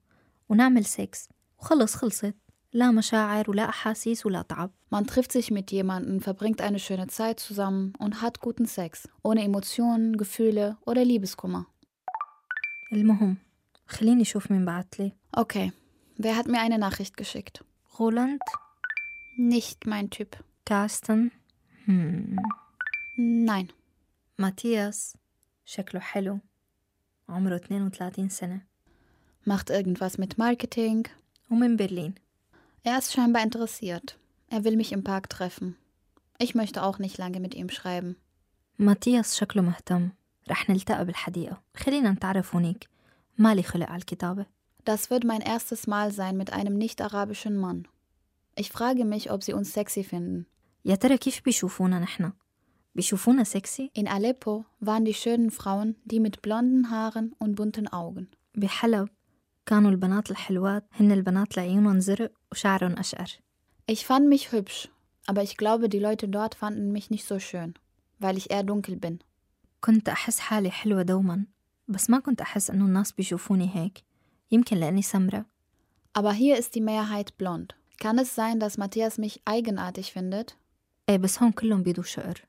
ونعمل 0.48 0.84
سكس 0.84 1.28
وخلص 1.58 1.94
خلصت 1.94 2.34
لا 2.75 2.91
مشاعر 2.91 3.49
ولا 3.49 3.69
أحاسيس 3.69 4.25
ولا 4.25 4.41
تعب 4.41 4.71
Man 4.93 5.05
trifft 5.07 5.31
sich 5.31 5.51
mit 5.51 5.71
jemandem, 5.71 6.19
verbringt 6.21 6.61
eine 6.61 6.79
schöne 6.79 7.07
Zeit 7.07 7.39
zusammen 7.39 7.93
und 7.99 8.21
hat 8.21 8.39
guten 8.41 8.65
Sex, 8.65 9.07
ohne 9.23 9.43
Emotionen, 9.43 10.17
Gefühle 10.17 10.77
oder 10.85 11.05
Liebeskummer. 11.05 11.65
المهم 12.93 13.37
خليني 13.87 14.21
أشوف 14.21 14.51
مين 14.51 14.65
بعتلي 14.65 15.11
Okay, 15.37 15.71
wer 16.17 16.35
hat 16.35 16.47
mir 16.47 16.59
eine 16.59 16.77
Nachricht 16.77 17.17
geschickt? 17.17 17.63
رولاند 17.99 18.39
Nicht 19.37 19.85
mein 19.87 20.09
Typ. 20.09 20.35
كاستن 20.65 21.31
هم. 21.89 22.35
Nein. 23.47 23.67
ماتياس 24.39 25.17
شكله 25.65 25.99
حلو 25.99 26.39
عمره 27.29 27.57
32 27.57 28.29
سنة 28.31 28.61
Macht 29.45 29.69
irgendwas 29.69 30.17
mit 30.17 30.37
Marketing. 30.37 31.07
ومن 31.51 31.75
برلين 31.75 32.15
Er 32.85 32.97
ist 32.97 33.13
scheinbar 33.13 33.43
interessiert. 33.43 34.17
Er 34.49 34.63
will 34.63 34.75
mich 34.75 34.91
im 34.91 35.03
Park 35.03 35.29
treffen. 35.29 35.77
Ich 36.39 36.55
möchte 36.55 36.83
auch 36.83 36.97
nicht 36.99 37.17
lange 37.17 37.39
mit 37.39 37.53
ihm 37.55 37.69
schreiben. 37.69 38.15
ماتياس 38.79 39.35
شكله 39.35 39.61
مهتم 39.61 40.09
رح 40.49 40.69
نلتقى 40.69 41.05
بالحديقة 41.05 41.61
خلينا 41.77 42.11
نتعرف 42.11 42.55
هونيك 42.55 42.89
مالي 43.37 43.63
خلق 43.63 43.89
على 43.89 43.99
الكتابة 43.99 44.45
Das 44.89 45.09
wird 45.11 45.23
mein 45.23 45.41
erstes 45.41 45.85
Mal 45.87 46.11
sein 46.11 46.37
mit 46.37 46.53
einem 46.53 46.75
nicht-arabischen 46.77 47.55
Mann. 47.55 47.87
Ich 48.55 48.69
frage 48.71 49.05
mich, 49.05 49.31
ob 49.31 49.43
sie 49.43 49.53
uns 49.53 49.73
sexy 49.73 50.03
finden. 50.03 50.45
يا 50.85 50.95
ترى 50.95 51.17
كيف 51.17 51.41
بيشوفونا 51.45 51.99
نحن؟ 51.99 52.31
بيشوفونا 52.95 53.43
سكسي؟ 53.43 53.91
In 53.97 54.07
Aleppo 54.07 54.65
waren 54.79 55.05
die 55.05 55.13
schönen 55.13 55.51
Frauen 55.51 55.95
die 56.05 56.19
mit 56.19 56.41
blonden 56.41 56.89
Haaren 56.89 57.33
und 57.39 57.55
bunten 57.55 57.87
Augen. 57.87 58.27
بحلب 58.55 59.09
كانوا 59.65 59.91
البنات 59.91 60.31
الحلوات 60.31 60.85
هن 60.91 61.11
البنات 61.11 61.57
اللي 61.57 61.69
عيونهم 61.69 61.99
زرق 61.99 62.31
وشعرهم 62.51 62.97
أشقر 62.99 63.39
Ich 63.91 64.05
fand 64.05 64.27
mich 64.29 64.51
hübsch, 64.51 64.89
aber 65.27 65.43
ich 65.43 65.57
glaube, 65.57 65.89
die 65.89 65.99
Leute 65.99 66.27
dort 66.29 66.55
fanden 66.55 66.91
mich 66.91 67.09
nicht 67.09 67.25
so 67.25 67.39
schön, 67.39 67.73
weil 68.19 68.37
ich 68.37 68.51
eher 68.51 68.63
dunkel 68.63 68.95
bin. 68.95 69.19
كنت 69.81 70.09
أحس 70.09 70.39
حالي 70.39 70.71
حلوة 70.71 71.01
دوما 71.01 71.45
بس 71.87 72.09
ما 72.09 72.19
كنت 72.19 72.41
أحس 72.41 72.69
إنه 72.69 72.85
الناس 72.85 73.11
بيشوفوني 73.11 73.69
هيك 73.75 74.03
يمكن 74.51 74.77
لأني 74.77 75.01
سمرة 75.01 75.45
Aber 76.19 76.33
hier 76.33 76.57
ist 76.57 76.75
die 76.75 76.81
Mehrheit 76.81 77.37
blond. 77.37 77.75
Kann 77.97 78.19
es 78.19 78.35
sein, 78.35 78.59
dass 78.59 78.77
Matthias 78.77 79.17
mich 79.17 79.41
eigenartig 79.45 80.11
findet? 80.13 80.57
إيه 81.09 81.17
بس 81.17 81.43
هون 81.43 81.51
كلهم 81.51 81.83
بيضوا 81.83 82.03
شقر 82.03 82.45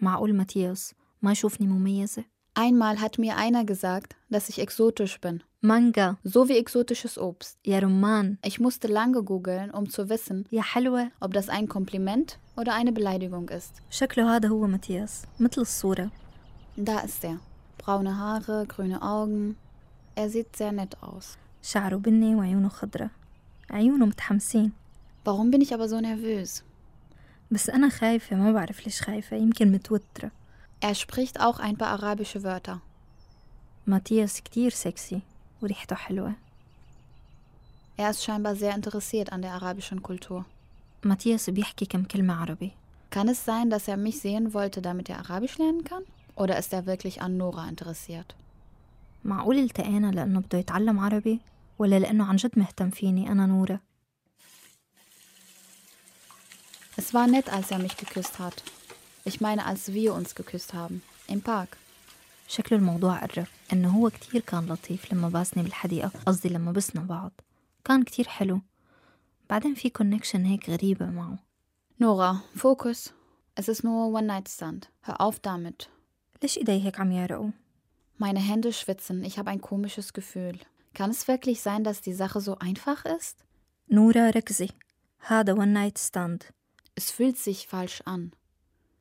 معقول 0.00 0.34
ماتياس 0.34 0.94
ما 1.22 1.32
يشوفني 1.32 1.66
مميزة؟ 1.66 2.24
Einmal 2.58 3.00
hat 3.00 3.18
mir 3.18 3.36
einer 3.36 3.64
gesagt, 3.64 4.14
dass 4.30 4.48
ich 4.48 4.58
exotisch 4.60 5.20
bin. 5.20 5.40
مانجا 5.62 6.16
So 6.24 6.48
wie 6.48 6.58
exotisches 6.58 7.18
Obst. 7.18 7.58
يا 7.66 7.78
رمان 7.80 8.36
Ich 8.46 8.60
musste 8.60 8.86
lange 8.88 9.22
googeln, 9.22 9.70
um 9.70 9.88
zu 9.90 10.08
wissen, 10.08 10.44
يا 10.52 10.62
حلوة 10.62 11.10
ob 11.20 11.32
das 11.32 11.48
ein 11.48 11.68
Kompliment 11.68 12.38
oder 12.56 12.74
eine 12.74 12.92
Beleidigung 12.92 13.48
ist. 13.48 13.72
شكله 13.90 14.36
هذا 14.36 14.48
هو 14.48 14.66
ماتياس 14.66 15.22
مثل 15.40 15.60
الصورة 15.60 16.10
Da 16.76 17.00
ist 17.00 17.24
er. 17.24 17.38
Braune 17.78 18.18
Haare, 18.18 18.66
grüne 18.66 19.02
Augen. 19.02 19.56
Er 20.16 20.28
sieht 20.30 20.56
sehr 20.56 20.72
nett 20.72 21.02
aus. 21.02 21.36
شعره 21.62 21.96
بني 21.96 22.34
وعيونه 22.36 22.68
خضرة 22.68 23.10
عيونه 23.70 24.06
متحمسين 24.06 24.72
Warum 25.24 25.50
bin 25.50 25.60
ich 25.62 25.72
aber 25.74 25.88
so 25.88 26.00
nervös? 26.00 26.62
بس 27.50 27.70
أنا 27.70 27.88
خايفة 27.88 28.36
ما 28.36 28.52
بعرف 28.52 28.84
ليش 28.86 29.02
خايفة 29.02 29.36
يمكن 29.36 29.72
متوترة 29.72 30.30
Er 30.80 30.94
spricht 30.94 31.40
auch 31.40 31.58
ein 31.58 31.76
paar 31.76 31.88
arabische 31.88 32.42
Wörter. 32.42 32.80
ماتياس 33.86 34.40
كتير 34.40 34.70
سكسي 34.70 35.20
وريحته 35.62 35.96
حلوة 35.96 36.32
Er 37.98 38.10
ist 38.10 38.24
scheinbar 38.24 38.56
sehr 38.56 38.74
interessiert 38.74 39.32
an 39.32 39.42
der 39.42 39.52
arabischen 39.52 40.02
Kultur. 40.02 40.44
ماتياس 41.04 41.50
بيحكي 41.50 41.86
كم 41.86 42.04
كلمة 42.04 42.34
عربي 42.34 42.70
Kann 43.10 43.28
es 43.28 43.44
sein, 43.44 43.70
dass 43.70 43.88
er 43.88 43.96
mich 43.96 44.20
sehen 44.20 44.54
wollte, 44.54 44.82
damit 44.82 45.08
er 45.08 45.18
Arabisch 45.18 45.58
lernen 45.58 45.84
kann? 45.84 46.02
Oder 46.36 46.58
ist 46.58 46.72
er 46.72 46.86
wirklich 46.86 47.22
an 47.22 47.36
Nora 47.36 47.68
interessiert? 47.68 48.34
معقول 49.24 49.58
التقينا 49.58 50.10
لأنه 50.10 50.40
بده 50.40 50.58
يتعلم 50.58 50.98
عربي 50.98 51.40
ولا 51.78 51.98
لأنه 51.98 52.24
عن 52.24 52.36
جد 52.36 52.58
مهتم 52.58 52.90
فيني 52.90 53.32
أنا 53.32 53.46
نورة 53.46 53.80
Es 56.96 57.12
war 57.12 57.26
nett, 57.26 57.48
als 57.52 57.70
er 57.70 57.78
mich 57.80 57.96
geküsst 57.96 58.38
hat. 58.38 58.62
Ich 59.24 59.40
meine, 59.40 59.64
als 59.66 59.92
wir 59.92 60.14
uns 60.14 60.34
geküsst 60.34 60.74
haben. 60.74 61.02
Im 61.28 61.40
Park. 61.42 61.78
شكله 62.48 62.78
الموضوع 62.78 63.18
قرب 63.18 63.46
إنه 63.72 63.88
هو 63.88 64.10
كتير 64.10 64.40
كان 64.40 64.66
لطيف 64.66 65.12
لما 65.12 65.28
باسني 65.28 65.62
بالحديقة 65.62 66.10
قصدي 66.26 66.48
لما 66.48 66.72
بسنا 66.72 67.02
بعض 67.02 67.32
كان 67.84 68.02
كتير 68.02 68.28
حلو 68.28 68.60
بعدين 69.50 69.74
في 69.74 69.90
كونكشن 69.90 70.44
هيك 70.44 70.70
غريبة 70.70 71.06
معه 71.06 71.38
Nora, 72.00 72.42
Fokus. 72.56 73.12
Es 73.54 73.68
ist 73.68 73.84
nur 73.84 74.12
One-Night-Stand. 74.12 74.88
Hör 75.02 75.20
auf 75.20 75.38
damit. 75.40 75.88
ليش 76.42 76.58
إيدي 76.58 76.84
هيك 76.84 77.00
عم 77.00 77.12
يعرقوا؟ 77.12 77.50
Meine 78.18 78.40
Hände 78.40 78.72
schwitzen. 78.72 79.24
Ich 79.24 79.38
habe 79.38 79.50
ein 79.50 79.60
komisches 79.60 80.12
Gefühl. 80.12 80.58
Kann 80.94 81.10
es 81.10 81.28
wirklich 81.28 81.60
sein, 81.60 81.84
dass 81.84 82.00
die 82.00 82.12
Sache 82.14 82.40
so 82.40 82.58
einfach 82.58 83.04
ist? 83.04 83.44
نورة 83.90 84.30
ركزي 84.30 84.68
هذا 85.18 85.52
ون 85.52 85.68
نايت 85.68 85.98
ستاند 85.98 86.44
Es 87.00 87.10
fühlt 87.10 87.38
sich 87.38 87.66
falsch 87.66 88.02
an. 88.04 88.32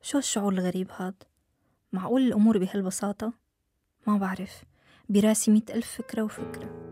شو 0.01 0.17
الشعور 0.17 0.53
الغريب 0.53 0.87
هاد؟ 0.91 1.23
معقول 1.93 2.21
الأمور 2.21 2.57
بهالبساطة؟ 2.57 3.33
ما 4.07 4.17
بعرف 4.17 4.63
براسي 5.09 5.51
مئة 5.51 5.73
ألف 5.73 5.91
فكرة 5.91 6.23
وفكرة 6.23 6.83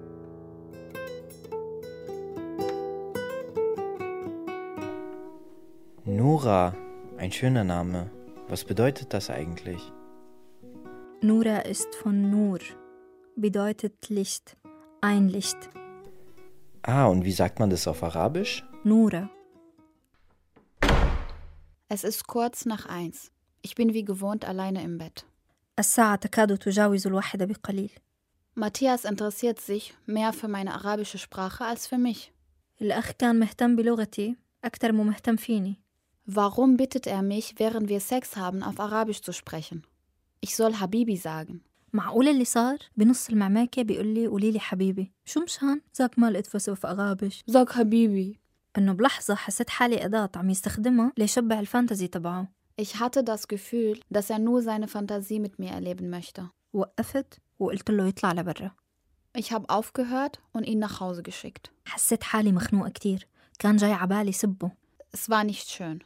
Nora, 6.05 6.73
ein 7.17 7.31
schöner 7.31 7.63
Name. 7.63 8.09
Was 8.49 8.65
bedeutet 8.65 9.13
das 9.13 9.29
eigentlich? 9.29 9.81
Nura 11.21 11.59
ist 11.59 11.95
von 11.95 12.29
Nur, 12.31 12.59
bedeutet 13.35 14.09
Licht, 14.09 14.57
ein 14.99 15.29
Licht. 15.29 15.69
Ah, 16.81 17.05
und 17.05 17.23
wie 17.23 17.31
sagt 17.31 17.59
man 17.59 17.69
das 17.69 17.87
auf 17.87 18.03
Arabisch? 18.03 18.63
Nura, 18.83 19.29
Es 21.89 22.03
ist 22.03 22.27
kurz 22.27 22.65
nach 22.65 22.85
eins. 22.85 23.31
Ich 23.61 23.75
bin 23.75 23.93
wie 23.93 24.05
gewohnt 24.05 24.45
alleine 24.45 24.83
im 24.83 24.97
Bett. 24.97 25.25
الساعة 25.79 26.15
تكاد 26.15 26.57
تجاوز 26.57 27.07
الواحدة 27.07 27.45
بقليل 27.45 27.91
Matthias 28.55 29.05
interessiert 29.05 29.59
sich 29.61 29.93
mehr 30.05 30.33
für 30.33 30.47
meine 30.47 30.73
arabische 30.73 31.17
Sprache 31.17 31.65
als 31.65 31.87
für 31.87 31.97
mich. 31.97 32.31
الأخ 32.81 33.11
كان 33.11 33.39
مهتم 33.39 33.75
بلغتي 33.75 34.35
أكثر 34.63 34.91
مو 34.91 35.03
مهتم 35.03 35.35
فيني 35.35 35.75
Warum 36.27 36.77
bittet 36.77 37.07
er 37.07 37.21
mich, 37.23 37.55
während 37.57 37.89
wir 37.89 37.99
Sex 37.99 38.37
haben, 38.37 38.63
auf 38.63 38.79
Arabisch 38.79 39.21
zu 39.21 39.33
sprechen? 39.33 39.83
Ich 40.39 40.55
soll 40.55 40.79
Habibi 40.79 41.17
sagen. 41.17 41.61
معقول 41.93 42.27
اللي 42.27 42.45
صار 42.45 42.77
بنص 42.97 43.29
المعماكة 43.29 43.81
بيقول 43.81 44.07
لي 44.07 44.27
قولي 44.27 44.51
لي 44.51 44.59
حبيبي 44.59 45.11
شو 45.25 45.43
مشان 45.43 45.81
زاك 45.93 46.19
ما 46.19 46.31
لقيت 46.31 46.47
في 46.47 46.87
أغابش 46.87 47.43
Sag 47.51 47.69
Habibi. 47.69 48.37
إنه 48.77 48.93
بلحظة 48.93 49.35
حسيت 49.35 49.69
حالي 49.69 50.05
أداة 50.05 50.29
عم 50.35 50.49
يستخدمها 50.49 51.11
ليشبع 51.17 51.59
الفانتزي 51.59 52.07
تبعه 52.07 52.47
Ich 52.81 52.99
hatte 52.99 53.23
das 53.23 53.47
Gefühl, 53.47 53.99
dass 54.09 54.29
er 54.29 54.39
nur 54.39 54.61
seine 54.61 54.87
Fantasie 54.87 55.39
mit 55.39 55.59
mir 55.59 55.71
erleben 55.71 56.09
möchte. 56.09 56.49
وقفت 56.73 57.39
وقلت 57.59 57.91
له 57.91 58.07
يطلع 58.07 58.31
لبرا 58.31 58.71
Ich 59.37 59.51
habe 59.51 59.69
aufgehört 59.69 60.39
und 60.53 60.63
ihn 60.63 60.79
nach 60.79 60.99
Hause 60.99 61.23
geschickt. 61.23 61.69
حسيت 61.85 62.23
حالي 62.23 62.51
مخنوقة 62.51 62.89
كتير 62.89 63.27
كان 63.59 63.75
جاي 63.75 63.91
عبالي 63.93 64.31
سبه 64.31 64.71
Es 65.17 65.29
war 65.29 65.43
nicht 65.43 65.69
schön. 65.69 66.03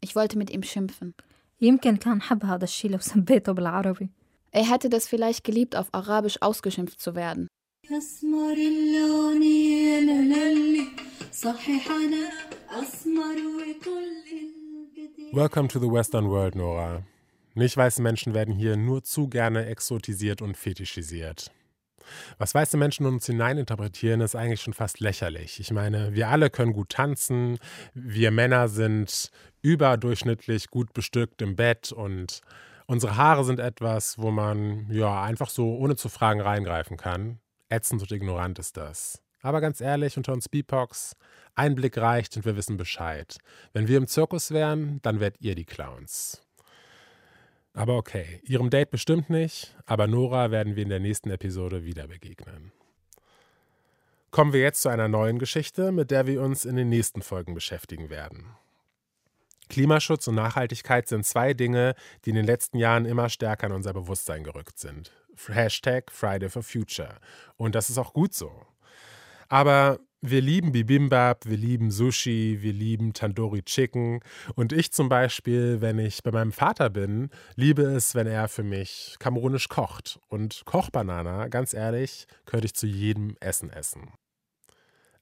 Ich 0.00 0.16
wollte 0.16 0.38
mit 0.38 0.50
ihm 0.50 0.62
schimpfen. 0.62 1.12
يمكن 1.60 1.96
كان 1.96 2.22
حب 2.22 2.44
هذا 2.44 2.64
الشي 2.64 2.88
لو 2.88 2.98
سبيته 2.98 3.52
بالعربي 3.52 4.10
Er 4.56 4.70
hätte 4.70 4.88
das 4.88 5.08
vielleicht 5.08 5.42
geliebt, 5.42 5.74
auf 5.74 5.88
Arabisch 5.92 6.40
ausgeschimpft 6.40 7.00
zu 7.00 7.16
werden. 7.16 7.48
Welcome 15.31 15.69
to 15.69 15.79
the 15.79 15.89
Western 15.89 16.29
World, 16.29 16.55
Nora. 16.55 17.03
Nicht 17.53 17.77
weiße 17.77 18.01
Menschen 18.01 18.33
werden 18.33 18.53
hier 18.53 18.75
nur 18.75 19.03
zu 19.03 19.29
gerne 19.29 19.65
exotisiert 19.67 20.41
und 20.41 20.57
fetischisiert. 20.57 21.49
Was 22.39 22.53
weiße 22.53 22.75
Menschen 22.75 23.05
uns 23.05 23.25
hineininterpretieren, 23.25 24.19
ist 24.19 24.35
eigentlich 24.35 24.61
schon 24.61 24.73
fast 24.73 24.99
lächerlich. 24.99 25.61
Ich 25.61 25.71
meine, 25.71 26.13
wir 26.13 26.27
alle 26.27 26.49
können 26.49 26.73
gut 26.73 26.89
tanzen, 26.89 27.57
wir 27.93 28.31
Männer 28.31 28.67
sind 28.67 29.31
überdurchschnittlich 29.61 30.69
gut 30.69 30.91
bestückt 30.91 31.41
im 31.41 31.55
Bett 31.55 31.93
und 31.93 32.41
unsere 32.85 33.15
Haare 33.15 33.45
sind 33.45 33.61
etwas, 33.61 34.17
wo 34.17 34.31
man 34.31 34.91
ja 34.91 35.23
einfach 35.23 35.49
so 35.49 35.77
ohne 35.77 35.95
zu 35.95 36.09
fragen 36.09 36.41
reingreifen 36.41 36.97
kann. 36.97 37.39
Ätzend 37.69 38.01
und 38.01 38.11
ignorant 38.11 38.59
ist 38.59 38.75
das. 38.75 39.21
Aber 39.41 39.61
ganz 39.61 39.81
ehrlich, 39.81 40.17
unter 40.17 40.33
uns 40.33 40.49
Beepox, 40.49 41.15
ein 41.55 41.75
Blick 41.75 41.97
reicht 41.97 42.35
und 42.35 42.45
wir 42.45 42.55
wissen 42.55 42.77
Bescheid. 42.77 43.37
Wenn 43.73 43.87
wir 43.87 43.97
im 43.97 44.07
Zirkus 44.07 44.51
wären, 44.51 45.01
dann 45.01 45.19
wärt 45.19 45.37
ihr 45.39 45.55
die 45.55 45.65
Clowns. 45.65 46.41
Aber 47.73 47.95
okay, 47.95 48.41
ihrem 48.43 48.69
Date 48.69 48.91
bestimmt 48.91 49.29
nicht, 49.29 49.75
aber 49.85 50.07
Nora 50.07 50.51
werden 50.51 50.75
wir 50.75 50.83
in 50.83 50.89
der 50.89 50.99
nächsten 50.99 51.29
Episode 51.29 51.85
wieder 51.85 52.07
begegnen. 52.07 52.71
Kommen 54.31 54.53
wir 54.53 54.61
jetzt 54.61 54.81
zu 54.81 54.89
einer 54.89 55.07
neuen 55.07 55.39
Geschichte, 55.39 55.91
mit 55.91 56.11
der 56.11 56.27
wir 56.27 56.41
uns 56.41 56.65
in 56.65 56.75
den 56.75 56.89
nächsten 56.89 57.21
Folgen 57.21 57.53
beschäftigen 57.53 58.09
werden. 58.09 58.45
Klimaschutz 59.69 60.27
und 60.27 60.35
Nachhaltigkeit 60.35 61.07
sind 61.07 61.25
zwei 61.25 61.53
Dinge, 61.53 61.95
die 62.25 62.31
in 62.31 62.35
den 62.35 62.45
letzten 62.45 62.77
Jahren 62.77 63.05
immer 63.05 63.29
stärker 63.29 63.67
in 63.67 63.73
unser 63.73 63.93
Bewusstsein 63.93 64.43
gerückt 64.43 64.79
sind. 64.79 65.11
Hashtag 65.47 66.11
Friday 66.11 66.49
for 66.49 66.63
Future. 66.63 67.17
Und 67.55 67.75
das 67.75 67.89
ist 67.89 67.97
auch 67.97 68.13
gut 68.13 68.33
so. 68.33 68.51
Aber 69.49 69.99
wir 70.21 70.41
lieben 70.41 70.73
Bibimbap, 70.73 71.45
wir 71.45 71.57
lieben 71.57 71.91
Sushi, 71.91 72.57
wir 72.61 72.73
lieben 72.73 73.13
Tandoori 73.13 73.63
Chicken. 73.63 74.19
Und 74.55 74.73
ich 74.73 74.91
zum 74.91 75.09
Beispiel, 75.09 75.81
wenn 75.81 75.97
ich 75.97 76.23
bei 76.23 76.31
meinem 76.31 76.51
Vater 76.51 76.89
bin, 76.89 77.29
liebe 77.55 77.83
es, 77.83 78.15
wenn 78.15 78.27
er 78.27 78.47
für 78.47 78.63
mich 78.63 79.15
kamerunisch 79.19 79.69
kocht. 79.69 80.19
Und 80.27 80.63
Kochbanana, 80.65 81.47
ganz 81.47 81.73
ehrlich, 81.73 82.27
könnte 82.45 82.65
ich 82.65 82.75
zu 82.75 82.85
jedem 82.85 83.37
Essen 83.39 83.69
essen. 83.69 84.11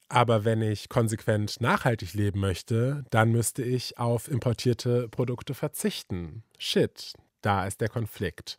Aber 0.10 0.46
wenn 0.46 0.62
ich 0.62 0.90
konsequent 0.90 1.60
nachhaltig 1.60 2.14
leben 2.14 2.40
möchte, 2.40 3.04
dann 3.10 3.32
müsste 3.32 3.62
ich 3.62 3.98
auf 3.98 4.30
importierte 4.30 5.10
Produkte 5.10 5.54
verzichten. 5.54 6.44
Shit, 6.58 7.14
da 7.42 7.66
ist 7.66 7.82
der 7.82 7.90
Konflikt. 7.90 8.58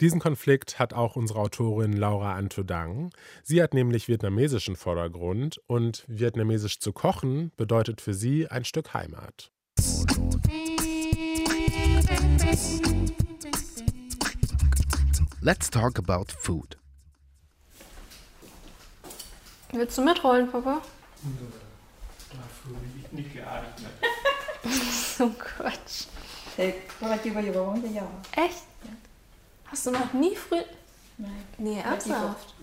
Diesen 0.00 0.20
Konflikt 0.20 0.78
hat 0.78 0.92
auch 0.92 1.16
unsere 1.16 1.38
Autorin 1.40 1.92
Laura 1.92 2.34
Antodang. 2.34 3.10
Sie 3.42 3.62
hat 3.62 3.74
nämlich 3.74 4.08
vietnamesischen 4.08 4.76
Vordergrund 4.76 5.60
und 5.66 6.04
vietnamesisch 6.08 6.80
zu 6.80 6.92
kochen 6.92 7.52
bedeutet 7.56 8.00
für 8.00 8.14
sie 8.14 8.48
ein 8.48 8.64
Stück 8.64 8.94
Heimat. 8.94 9.50
Let's 15.40 15.70
talk 15.70 15.98
about 15.98 16.32
food. 16.36 16.76
Willst 19.72 19.96
du 19.98 20.02
mitrollen, 20.02 20.50
Papa? 20.50 20.82
so 25.16 25.30
Quatsch. 25.30 26.06
Echt? 28.32 28.62
Hast 29.64 29.86
du 29.86 29.90
noch 29.90 30.12
nie 30.12 30.36
früh... 30.36 30.62
Nee, 31.58 31.80
ernsthaft? 31.80 32.54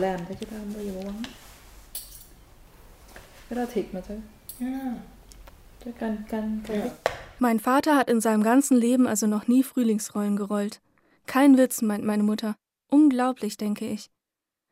Làm 0.00 0.26
cho 0.28 0.34
chứ 0.40 0.46
tao 0.50 0.60
không 0.60 0.72
bao 0.74 0.82
giờ 0.84 0.92
mua 0.92 1.02
bánh 1.02 1.22
Cái 3.48 3.56
đó 3.56 3.64
thiệt 3.72 3.84
mà 3.92 4.00
thôi 4.08 4.20
Cái 5.84 5.92
canh 5.98 6.16
canh 6.28 6.60
canh 6.66 6.90
Mein 7.38 7.58
Vater 7.58 7.94
hat 7.94 8.08
in 8.08 8.20
seinem 8.20 8.42
ganzen 8.42 8.76
Leben 8.78 9.06
also 9.06 9.26
noch 9.26 9.46
nie 9.46 9.62
Frühlingsrollen 9.62 10.36
gerollt. 10.36 10.80
Kein 11.26 11.58
Witz, 11.58 11.82
meint 11.82 12.04
meine 12.04 12.22
Mutter. 12.22 12.54
Unglaublich, 12.90 13.56
denke 13.58 13.86
ich. 13.86 14.10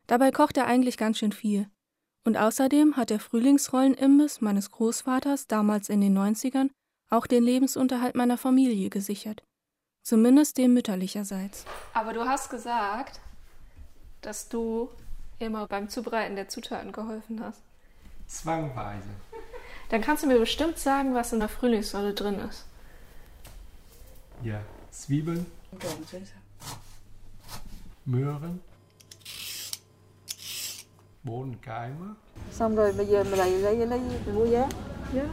Dabei 0.06 0.30
kocht 0.30 0.56
er 0.56 0.66
eigentlich 0.66 0.96
ganz 0.96 1.18
schön 1.18 1.32
viel. 1.32 1.66
Und 2.24 2.38
außerdem 2.38 2.96
hat 2.96 3.10
der 3.10 3.20
Frühlingsrollenimbiss 3.20 4.40
meines 4.40 4.70
Großvaters 4.70 5.46
damals 5.46 5.90
in 5.90 6.00
den 6.00 6.18
90ern 6.18 6.70
auch 7.10 7.26
den 7.26 7.44
Lebensunterhalt 7.44 8.14
meiner 8.14 8.38
Familie 8.38 8.90
gesichert. 8.90 9.42
Zumindest 10.02 10.58
dem 10.58 10.74
mütterlicherseits. 10.74 11.64
Aber 11.94 12.12
du 12.12 12.26
hast 12.26 12.50
gesagt, 12.50 13.20
dass 14.20 14.48
du 14.48 14.90
immer 15.38 15.66
beim 15.66 15.88
Zubereiten 15.88 16.36
der 16.36 16.48
Zutaten 16.48 16.92
geholfen 16.92 17.40
hast. 17.42 17.62
Zwangweise. 18.26 19.08
Dann 19.90 20.00
kannst 20.00 20.22
du 20.22 20.26
mir 20.26 20.38
bestimmt 20.38 20.78
sagen, 20.78 21.14
was 21.14 21.32
in 21.32 21.40
der 21.40 21.48
Frühlingsrolle 21.48 22.14
drin 22.14 22.38
ist. 22.40 22.64
Ja, 24.42 24.60
Zwiebeln, 24.90 25.46
Möhren, 28.04 28.60
Bohnenkeimer. 31.22 32.16
Xong 32.52 32.76
rồi 32.76 32.92
bây 32.92 33.06
giờ 33.06 33.24
mình 33.24 33.38
lại 33.38 33.50
lấy 33.50 33.86
lấy 33.86 34.00
mua 34.34 34.44
giá. 34.44 34.68
Ja. 35.14 35.24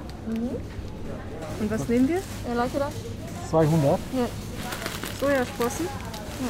Und 1.60 1.72
was 1.72 1.88
nehmen 1.88 2.08
wir? 2.08 2.22
Cái 2.46 2.56
đó. 2.80 2.90
200. 3.50 4.00
Ja. 4.14 4.28
Sojasprossen. 5.20 5.86
Ja. 5.86 6.50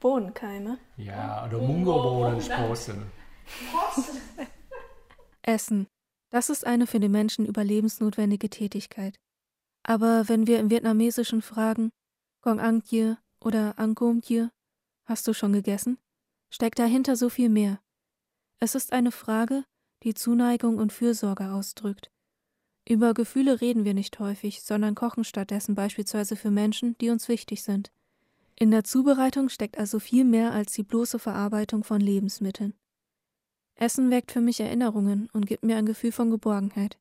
Bohnenkeime. 0.00 0.78
Ja, 0.96 1.46
oder 1.46 1.58
Mungobohnensprossen. 1.58 3.10
Essen. 5.42 5.86
Das 6.30 6.50
ist 6.50 6.66
eine 6.66 6.86
für 6.86 7.00
den 7.00 7.12
Menschen 7.12 7.46
überlebensnotwendige 7.46 8.50
Tätigkeit. 8.50 9.20
Aber 9.82 10.28
wenn 10.28 10.46
wir 10.46 10.58
im 10.58 10.70
Vietnamesischen 10.70 11.42
fragen, 11.42 11.90
Gong 12.42 12.60
Ang 12.60 12.82
Thie 12.82 13.16
oder 13.40 13.78
Ang 13.78 13.94
Kom 13.94 14.20
Thie, 14.20 14.48
hast 15.04 15.28
du 15.28 15.32
schon 15.32 15.52
gegessen? 15.52 15.98
Steckt 16.50 16.78
dahinter 16.78 17.16
so 17.16 17.28
viel 17.28 17.50
mehr. 17.50 17.78
Es 18.58 18.74
ist 18.74 18.92
eine 18.92 19.12
Frage, 19.12 19.64
die 20.02 20.14
Zuneigung 20.14 20.78
und 20.78 20.92
Fürsorge 20.92 21.52
ausdrückt. 21.52 22.10
Über 22.86 23.14
Gefühle 23.14 23.60
reden 23.60 23.84
wir 23.84 23.94
nicht 23.94 24.18
häufig, 24.18 24.62
sondern 24.62 24.94
kochen 24.94 25.24
stattdessen 25.24 25.74
beispielsweise 25.74 26.36
für 26.36 26.50
Menschen, 26.50 26.96
die 26.98 27.10
uns 27.10 27.28
wichtig 27.28 27.62
sind. 27.62 27.90
In 28.56 28.70
der 28.70 28.84
Zubereitung 28.84 29.48
steckt 29.48 29.78
also 29.78 29.98
viel 29.98 30.24
mehr 30.24 30.52
als 30.52 30.72
die 30.72 30.82
bloße 30.82 31.18
Verarbeitung 31.18 31.82
von 31.82 32.00
Lebensmitteln. 32.00 32.74
Essen 33.74 34.10
weckt 34.10 34.30
für 34.30 34.40
mich 34.40 34.60
Erinnerungen 34.60 35.28
und 35.32 35.46
gibt 35.46 35.64
mir 35.64 35.76
ein 35.76 35.86
Gefühl 35.86 36.12
von 36.12 36.30
Geborgenheit. 36.30 36.98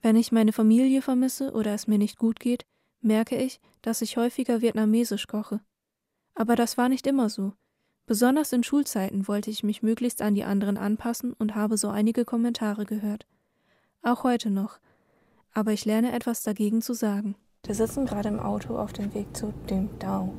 Wenn 0.00 0.16
ich 0.16 0.32
meine 0.32 0.52
Familie 0.52 1.02
vermisse 1.02 1.52
oder 1.52 1.74
es 1.74 1.86
mir 1.86 1.98
nicht 1.98 2.18
gut 2.18 2.40
geht, 2.40 2.64
merke 3.00 3.36
ich, 3.36 3.60
dass 3.82 4.02
ich 4.02 4.16
häufiger 4.16 4.62
vietnamesisch 4.62 5.26
koche. 5.26 5.60
Aber 6.34 6.56
das 6.56 6.78
war 6.78 6.88
nicht 6.88 7.06
immer 7.06 7.28
so. 7.28 7.52
Besonders 8.06 8.52
in 8.52 8.64
Schulzeiten 8.64 9.28
wollte 9.28 9.50
ich 9.50 9.62
mich 9.62 9.82
möglichst 9.82 10.22
an 10.22 10.34
die 10.34 10.44
anderen 10.44 10.76
anpassen 10.76 11.34
und 11.34 11.54
habe 11.54 11.76
so 11.76 11.88
einige 11.88 12.24
Kommentare 12.24 12.84
gehört. 12.84 13.26
Auch 14.02 14.24
heute 14.24 14.50
noch. 14.50 14.80
Aber 15.54 15.72
ich 15.72 15.84
lerne 15.84 16.12
etwas 16.12 16.42
dagegen 16.42 16.80
zu 16.82 16.94
sagen. 16.94 17.34
Wir 17.64 17.74
sitzen 17.74 18.06
gerade 18.06 18.28
im 18.28 18.40
Auto 18.40 18.78
auf 18.78 18.92
dem 18.92 19.14
Weg 19.14 19.36
zu 19.36 19.52
dem 19.70 19.88
Dao. 19.98 20.32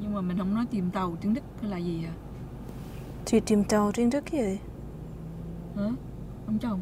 Nhưng 0.00 0.14
mà 0.14 0.20
mình 0.20 0.38
không 0.38 0.54
nói 0.54 0.64
tìm 0.70 0.90
tàu 0.90 1.16
tiếng 1.20 1.34
Đức 1.34 1.42
hay 1.60 1.70
là 1.70 1.76
gì 1.76 2.04
à? 2.04 2.12
Thì 3.26 3.40
tìm 3.40 3.64
Dao 3.68 3.92
tiếng 3.92 4.10
Đức 4.10 4.24
gì? 4.32 4.58
Hä? 5.76 5.90
Ông 6.46 6.58
chồng? 6.58 6.80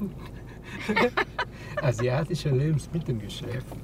Asiatische 1.82 2.50
Lebensmittelgeschäft. 2.50 3.76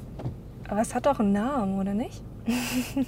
Aber 0.68 0.81
es 0.81 0.94
hat 0.94 1.07
doch 1.07 1.20
einen 1.20 1.33
Namen, 1.33 1.79
oder 1.81 1.94
nicht? 1.94 2.22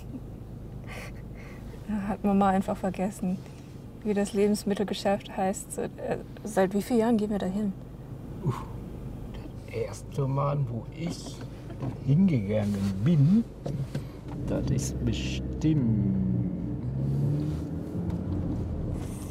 hat 2.09 2.25
Mama 2.25 2.49
einfach 2.49 2.77
vergessen, 2.77 3.39
wie 4.05 4.15
das 4.15 4.33
Lebensmittelgeschäft 4.33 5.37
heißt. 5.37 5.79
Äh, 5.79 5.89
Seit 6.45 6.75
wie 6.75 6.83
vielen 6.83 7.01
Jahren 7.01 7.17
gehen 7.17 7.31
wir 7.31 7.39
da 7.39 7.47
hin? 7.47 7.73
Erste 9.71 10.27
Mal, 10.27 10.59
wo 10.71 10.85
ich 10.97 11.37
hingegangen 12.07 12.75
bin, 13.05 13.45
das 14.47 14.71
ist 14.71 15.05
bestimmt 15.05 16.17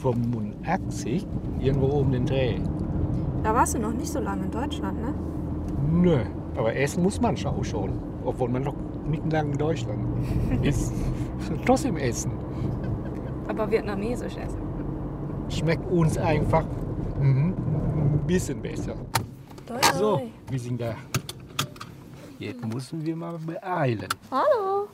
85, 0.02 1.26
irgendwo 1.60 1.88
um 1.88 2.12
den 2.12 2.26
Dreh. 2.26 2.60
Da 3.44 3.54
warst 3.54 3.76
du 3.76 3.80
noch 3.80 3.94
nicht 3.94 4.12
so 4.12 4.20
lange 4.20 4.46
in 4.46 4.52
Deutschland, 4.52 5.02
ne? 5.02 5.14
Nö, 5.92 6.20
aber 6.56 6.76
essen 6.76 7.04
muss 7.04 7.20
man 7.20 7.36
auch 7.46 7.64
schon, 7.64 7.92
obwohl 8.26 8.50
man 8.50 8.64
noch 8.64 8.76
lange 9.32 9.52
in 9.52 9.58
Deutschland 9.58 10.00
ist. 10.62 10.94
Trotzdem 11.66 11.98
essen. 11.98 12.32
Aber 13.48 13.70
vietnamesisch 13.70 14.38
essen. 14.38 14.60
Schmeckt 15.50 15.90
uns 15.90 16.18
einfach 16.18 16.66
mhm, 17.22 17.54
bisschen 18.28 18.62
besser. 18.62 18.96
So, 19.98 20.30
wir 20.50 20.60
sind 20.60 20.80
da. 20.82 20.96
Jetzt 22.40 22.64
müssen 22.66 23.06
wir 23.06 23.16
mal 23.16 23.38
beeilen. 23.40 24.10
Alo. 24.30 24.88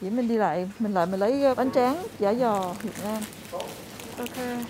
Vậy 0.00 0.10
mình 0.10 0.28
đi 0.28 0.36
lại, 0.36 0.70
mình 0.78 0.94
lại 0.94 1.06
mình 1.06 1.20
lấy 1.20 1.54
bánh 1.54 1.70
tráng, 1.70 1.96
giò 2.20 2.74
Việt 2.82 2.92
Nam. 3.04 3.22
Okay. 4.18 4.64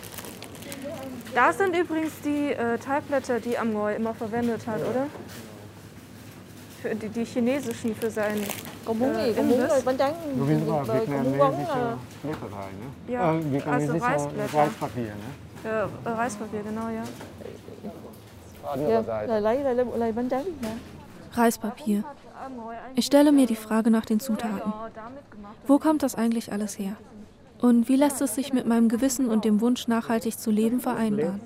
Das 1.35 1.59
sind 1.59 1.75
übrigens 1.75 2.13
die 2.25 2.53
äh, 2.53 2.79
Teigblätter, 2.79 3.41
die 3.41 3.59
Amgoy 3.59 3.95
immer 3.95 4.15
verwendet 4.15 4.67
hat, 4.67 4.81
oder? 4.81 5.07
Für 6.83 6.95
die, 6.95 7.09
die 7.09 7.25
chinesischen 7.25 7.95
für 7.95 8.11
seinen 8.11 8.45
Còn 8.85 8.99
muốn 8.99 9.15
äh, 9.15 9.27
gì? 9.27 9.35
Con 9.35 9.49
muốn 9.49 9.61
Imbiss. 9.61 9.85
bánh 9.85 9.97
tráng 9.99 10.15
Việt 10.47 10.67
mal 10.67 10.87
Nam, 10.87 11.25
muốn 11.25 11.39
bóng 11.39 11.55
äh, 11.55 11.97
Reispapier, 12.25 12.37
genau, 12.41 12.69
ja. 13.09 13.21
Andere 13.21 13.99
dạ, 13.99 14.19
Seite. 14.19 14.19
lại 14.19 14.19
lấy, 14.19 14.49
lấy, 14.49 14.49
lấy, 14.49 14.49
lấy 14.49 14.49
bánh 14.55 14.71
tráng 14.81 14.91
Việt 14.95 15.09
Nam. 15.09 15.48
Reispapier. 21.33 22.05
Ich 22.95 23.07
stelle 23.07 23.33
mir 23.33 23.47
die 23.47 23.57
Frage 23.57 23.91
nach 23.91 24.05
den 24.05 24.21
Zutaten. 24.21 24.73
Wo 25.67 25.79
kommt 25.79 26.03
das 26.03 26.15
eigentlich 26.15 26.53
alles 26.53 26.79
her? 26.79 26.97
Und 27.61 27.89
wie 27.89 27.97
lässt 27.97 28.21
es 28.21 28.35
sich 28.35 28.53
mit 28.53 28.67
meinem 28.67 28.89
Gewissen 28.89 29.29
und 29.29 29.45
dem 29.45 29.61
Wunsch, 29.61 29.89
nachhaltig 29.89 30.39
zu 30.39 30.51
leben, 30.51 30.81
vereinbaren? 30.81 31.41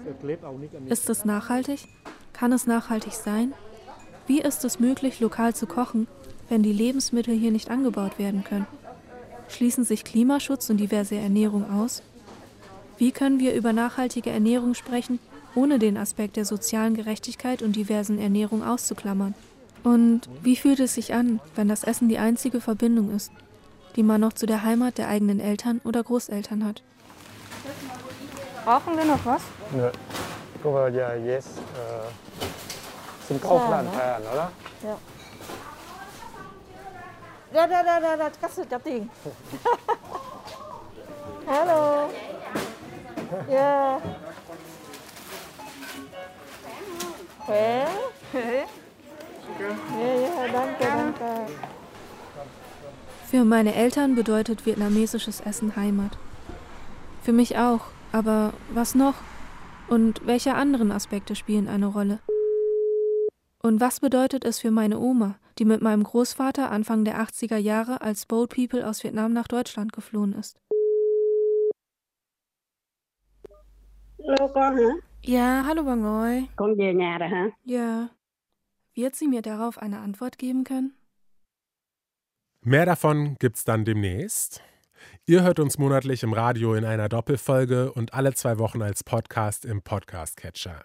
Ist 0.86 1.08
es 1.08 1.24
nachhaltig? 1.24 1.88
Kann 2.32 2.52
es 2.52 2.66
nachhaltig 2.66 3.14
sein? 3.14 3.54
Wie 4.26 4.40
ist 4.40 4.64
es 4.64 4.78
möglich, 4.78 5.20
lokal 5.20 5.54
zu 5.54 5.66
kochen, 5.66 6.06
wenn 6.48 6.62
die 6.62 6.72
Lebensmittel 6.72 7.34
hier 7.34 7.50
nicht 7.50 7.70
angebaut 7.70 8.18
werden 8.18 8.44
können? 8.44 8.66
Schließen 9.48 9.84
sich 9.84 10.04
Klimaschutz 10.04 10.68
und 10.70 10.78
diverse 10.78 11.16
Ernährung 11.16 11.70
aus? 11.70 12.02
Wie 13.02 13.10
können 13.10 13.40
wir 13.40 13.52
über 13.52 13.72
nachhaltige 13.72 14.30
Ernährung 14.30 14.74
sprechen, 14.74 15.18
ohne 15.56 15.80
den 15.80 15.96
Aspekt 15.96 16.36
der 16.36 16.44
sozialen 16.44 16.94
Gerechtigkeit 16.94 17.60
und 17.60 17.74
diversen 17.74 18.16
Ernährung 18.16 18.62
auszuklammern? 18.62 19.34
Und 19.82 20.28
wie 20.40 20.54
fühlt 20.54 20.78
es 20.78 20.94
sich 20.94 21.12
an, 21.12 21.40
wenn 21.56 21.66
das 21.66 21.82
Essen 21.82 22.08
die 22.08 22.18
einzige 22.18 22.60
Verbindung 22.60 23.12
ist, 23.12 23.32
die 23.96 24.04
man 24.04 24.20
noch 24.20 24.34
zu 24.34 24.46
der 24.46 24.62
Heimat 24.62 24.98
der 24.98 25.08
eigenen 25.08 25.40
Eltern 25.40 25.80
oder 25.82 26.04
Großeltern 26.04 26.64
hat? 26.64 26.84
Brauchen 28.64 28.96
wir 28.96 29.04
noch 29.04 29.26
was? 29.26 29.42
Nö. 29.74 29.90
Guck 30.62 30.72
mal, 30.72 30.94
ja, 30.94 31.12
jetzt 31.16 31.58
äh, 31.58 33.26
zum 33.26 33.40
Kaufland 33.40 33.92
fahren, 33.92 34.22
oder? 34.32 34.52
Dạ. 34.80 34.96
Ra 37.54 37.66
ra 37.66 37.82
ra 37.82 37.98
ra 37.98 38.16
ra 38.16 38.28
cắt 38.40 38.50
sự 38.54 38.64
Yeah. 43.48 44.00
Khỏe. 47.46 47.86
Yeah, 49.58 50.20
yeah, 50.20 50.52
danke, 50.52 50.84
danke. 50.84 51.52
Für 53.30 53.44
meine 53.44 53.74
Eltern 53.74 54.14
bedeutet 54.14 54.66
vietnamesisches 54.66 55.40
Essen 55.40 55.74
Heimat. 55.76 56.18
Für 57.22 57.32
mich 57.32 57.56
auch, 57.56 57.80
aber 58.12 58.52
was 58.74 58.94
noch? 58.94 59.14
Und 59.88 60.26
welche 60.26 60.54
anderen 60.54 60.92
Aspekte 60.92 61.34
spielen 61.34 61.68
eine 61.68 61.86
Rolle? 61.86 62.18
Und 63.62 63.80
was 63.80 64.00
bedeutet 64.00 64.44
es 64.44 64.58
für 64.58 64.70
meine 64.70 64.98
Oma, 64.98 65.36
die 65.58 65.64
mit 65.64 65.80
meinem 65.80 66.02
Großvater 66.02 66.70
Anfang 66.70 67.04
der 67.04 67.20
80er 67.20 67.56
Jahre 67.56 68.02
als 68.02 68.26
Boat 68.26 68.50
People 68.54 68.86
aus 68.86 69.02
Vietnam 69.04 69.32
nach 69.32 69.48
Deutschland 69.48 69.92
geflohen 69.92 70.34
ist? 70.34 70.58
Lô 74.24 74.48
con 74.48 74.76
hả? 74.76 74.88
Ja, 75.22 75.62
hallo 75.66 75.82
Bangoy. 75.82 76.46
Con 76.56 76.74
về 76.78 76.92
nhà 76.94 77.18
rồi 77.18 77.28
hả? 77.28 77.50
Ja. 77.64 78.08
Wird 78.94 79.14
sie 79.14 79.28
mir 79.28 79.42
darauf 79.42 79.78
eine 79.78 79.98
Antwort 79.98 80.38
geben 80.38 80.64
können? 80.64 80.90
Mehr 82.64 82.86
davon 82.86 83.36
gibt's 83.40 83.64
dann 83.64 83.84
demnächst. 83.84 84.62
Ihr 85.26 85.42
hört 85.42 85.58
uns 85.58 85.78
monatlich 85.78 86.22
im 86.22 86.32
Radio 86.32 86.74
in 86.74 86.84
einer 86.84 87.08
Doppelfolge 87.08 87.92
und 87.92 88.14
alle 88.14 88.34
zwei 88.34 88.58
Wochen 88.58 88.82
als 88.82 89.02
Podcast 89.02 89.64
im 89.64 89.82
Podcast-Catcher. 89.82 90.84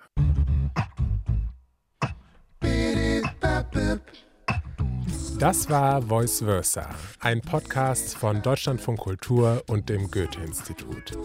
Das 5.40 5.70
war 5.70 6.02
Voice 6.02 6.40
Versa, 6.40 6.90
ein 7.20 7.42
Podcast 7.42 8.18
von 8.18 8.42
Deutschlandfunk 8.42 9.00
Kultur 9.00 9.64
und 9.68 9.88
dem 9.88 10.10
Goethe-Institut. 10.10 11.16